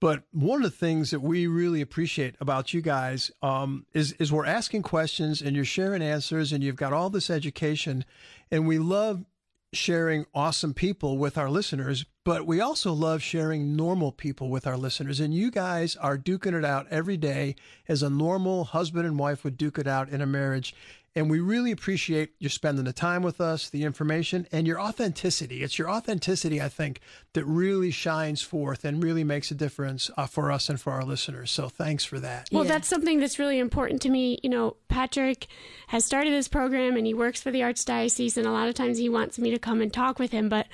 [0.00, 4.30] But one of the things that we really appreciate about you guys um, is is
[4.30, 8.04] we're asking questions and you're sharing answers and you've got all this education,
[8.50, 9.24] and we love
[9.72, 14.76] sharing awesome people with our listeners, but we also love sharing normal people with our
[14.76, 15.20] listeners.
[15.20, 17.56] And you guys are duking it out every day
[17.88, 20.74] as a normal husband and wife would duke it out in a marriage.
[21.16, 25.62] And we really appreciate you spending the time with us, the information, and your authenticity.
[25.62, 27.00] It's your authenticity, I think,
[27.32, 31.04] that really shines forth and really makes a difference uh, for us and for our
[31.04, 31.50] listeners.
[31.50, 32.50] So thanks for that.
[32.52, 32.72] Well, yeah.
[32.72, 34.38] that's something that's really important to me.
[34.42, 35.46] You know, Patrick
[35.86, 38.98] has started this program and he works for the Archdiocese, and a lot of times
[38.98, 40.50] he wants me to come and talk with him.
[40.50, 40.66] But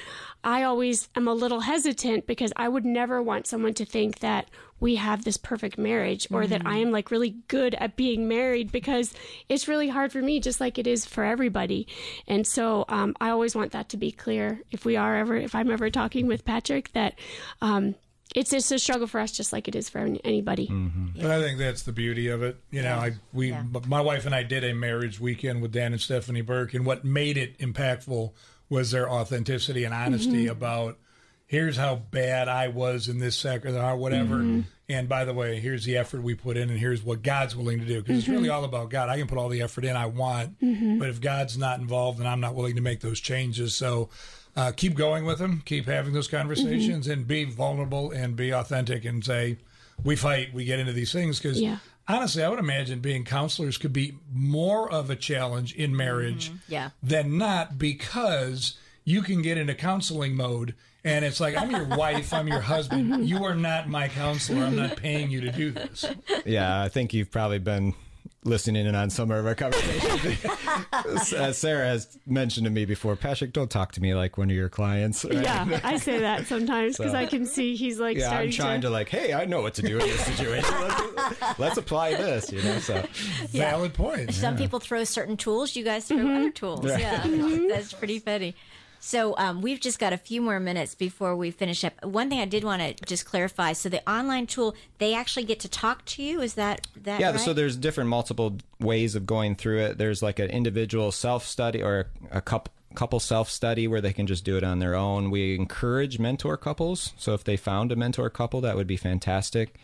[0.42, 4.48] I always am a little hesitant because I would never want someone to think that
[4.82, 6.50] we have this perfect marriage or mm-hmm.
[6.50, 9.14] that I am like really good at being married because
[9.48, 11.86] it's really hard for me, just like it is for everybody.
[12.26, 14.60] And so um, I always want that to be clear.
[14.72, 17.14] If we are ever, if I'm ever talking with Patrick, that
[17.60, 17.94] um,
[18.34, 20.66] it's just a struggle for us, just like it is for anybody.
[20.66, 21.06] Mm-hmm.
[21.14, 21.22] Yeah.
[21.22, 22.56] But I think that's the beauty of it.
[22.72, 23.62] You know, I we yeah.
[23.86, 27.04] my wife and I did a marriage weekend with Dan and Stephanie Burke, and what
[27.04, 28.32] made it impactful
[28.68, 30.50] was their authenticity and honesty mm-hmm.
[30.50, 30.98] about
[31.52, 34.36] here's how bad I was in this second or whatever.
[34.36, 34.60] Mm-hmm.
[34.88, 37.78] And by the way, here's the effort we put in, and here's what God's willing
[37.78, 38.00] to do.
[38.00, 38.18] Because mm-hmm.
[38.20, 38.56] it's really mm-hmm.
[38.56, 39.10] all about God.
[39.10, 40.98] I can put all the effort in I want, mm-hmm.
[40.98, 43.76] but if God's not involved, then I'm not willing to make those changes.
[43.76, 44.08] So
[44.56, 47.12] uh, keep going with them, keep having those conversations, mm-hmm.
[47.12, 49.58] and be vulnerable and be authentic and say,
[50.02, 51.38] we fight, we get into these things.
[51.38, 51.76] Because yeah.
[52.08, 56.72] honestly, I would imagine being counselors could be more of a challenge in marriage mm-hmm.
[56.72, 56.90] yeah.
[57.02, 60.74] than not because you can get into counseling mode
[61.04, 63.28] and it's like, I'm your wife, I'm your husband.
[63.28, 64.64] You are not my counselor.
[64.64, 66.04] I'm not paying you to do this.
[66.44, 67.94] Yeah, I think you've probably been
[68.44, 70.44] listening in on some of our conversations.
[71.34, 74.56] As Sarah has mentioned to me before, Patrick, don't talk to me like one of
[74.56, 75.24] your clients.
[75.24, 75.42] Right?
[75.42, 78.52] Yeah, I say that sometimes because so, I can see he's like yeah, starting I'm
[78.52, 78.88] trying to...
[78.88, 78.92] to...
[78.92, 80.74] like, hey, I know what to do in this situation.
[80.80, 82.78] let's, let's apply this, you know.
[82.78, 82.94] So
[83.50, 83.70] yeah.
[83.70, 84.34] valid point.
[84.34, 84.58] Some yeah.
[84.58, 86.36] people throw certain tools, you guys throw mm-hmm.
[86.36, 86.84] other tools.
[86.84, 87.00] Right.
[87.00, 88.56] Yeah, that's pretty funny.
[89.04, 91.92] So um, we've just got a few more minutes before we finish up.
[92.04, 95.58] One thing I did want to just clarify: so the online tool, they actually get
[95.60, 96.40] to talk to you.
[96.40, 97.20] Is that that?
[97.20, 97.32] Yeah.
[97.32, 97.40] Right?
[97.40, 99.98] So there's different multiple ways of going through it.
[99.98, 104.28] There's like an individual self study or a couple couple self study where they can
[104.28, 105.32] just do it on their own.
[105.32, 107.12] We encourage mentor couples.
[107.16, 109.74] So if they found a mentor couple, that would be fantastic.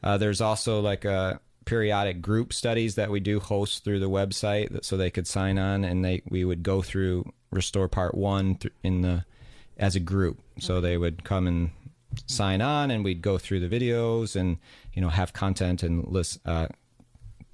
[0.00, 4.84] Uh, there's also like a periodic group studies that we do host through the website
[4.84, 9.02] so they could sign on and they we would go through restore part one in
[9.02, 9.24] the
[9.76, 10.40] as a group.
[10.58, 11.70] So they would come and
[12.26, 14.58] sign on, and we'd go through the videos and
[14.92, 16.68] you know have content and list, uh,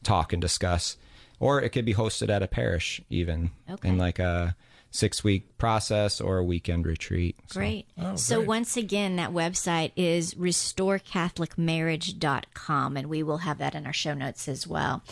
[0.02, 0.96] talk and discuss.
[1.38, 3.88] Or it could be hosted at a parish, even okay.
[3.88, 4.56] in like a
[4.90, 7.36] six week process or a weekend retreat.
[7.48, 7.60] So.
[7.60, 7.86] Great.
[7.98, 8.48] Oh, so, great.
[8.48, 14.48] once again, that website is restorecatholicmarriage.com, and we will have that in our show notes
[14.48, 15.02] as well.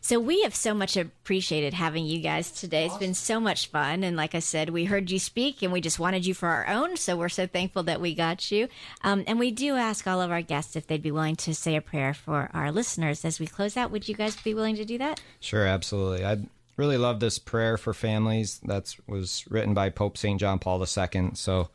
[0.00, 2.86] So, we have so much appreciated having you guys today.
[2.86, 4.04] It's been so much fun.
[4.04, 6.68] And like I said, we heard you speak and we just wanted you for our
[6.68, 6.96] own.
[6.96, 8.68] So, we're so thankful that we got you.
[9.02, 11.76] Um, and we do ask all of our guests if they'd be willing to say
[11.76, 13.90] a prayer for our listeners as we close out.
[13.90, 15.22] Would you guys be willing to do that?
[15.40, 16.24] Sure, absolutely.
[16.24, 16.46] I'd
[16.76, 20.40] really love this prayer for families that was written by Pope St.
[20.40, 21.30] John Paul II.
[21.34, 21.68] So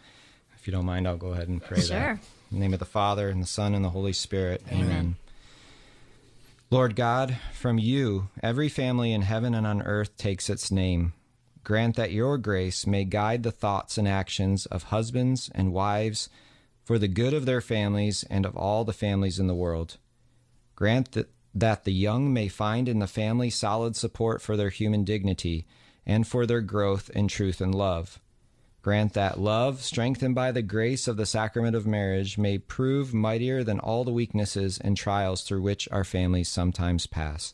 [0.57, 1.97] if you don't mind, I'll go ahead and pray sure.
[1.97, 2.19] that.
[2.51, 4.63] In the name of the Father, and the Son, and the Holy Spirit.
[4.71, 4.85] Amen.
[4.85, 5.15] Amen.
[6.71, 11.13] Lord God, from you, every family in heaven and on earth takes its name.
[11.63, 16.29] Grant that your grace may guide the thoughts and actions of husbands and wives
[16.83, 19.97] for the good of their families and of all the families in the world.
[20.75, 25.03] Grant that that the young may find in the family solid support for their human
[25.03, 25.65] dignity
[26.05, 28.19] and for their growth in truth and love.
[28.81, 33.63] Grant that love, strengthened by the grace of the sacrament of marriage, may prove mightier
[33.63, 37.53] than all the weaknesses and trials through which our families sometimes pass.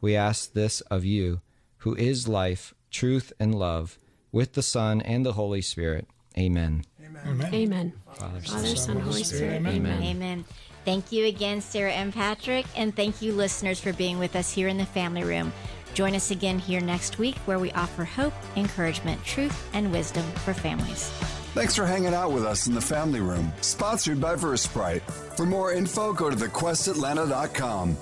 [0.00, 1.40] We ask this of you,
[1.78, 3.98] who is life, truth, and love,
[4.30, 6.06] with the Son and the Holy Spirit.
[6.38, 6.84] Amen.
[7.04, 7.54] Amen.
[7.54, 7.92] Amen.
[8.14, 9.56] Father, Father Son, Holy Spirit.
[9.56, 9.74] Amen.
[9.74, 10.02] Amen.
[10.02, 10.44] Amen.
[10.84, 14.68] Thank you again, Sarah and Patrick, and thank you, listeners, for being with us here
[14.68, 15.52] in the family room.
[15.94, 20.52] Join us again here next week where we offer hope, encouragement, truth, and wisdom for
[20.52, 21.08] families.
[21.54, 25.02] Thanks for hanging out with us in the family room, sponsored by Versprite.
[25.36, 27.96] For more info, go to thequestatlanta.com.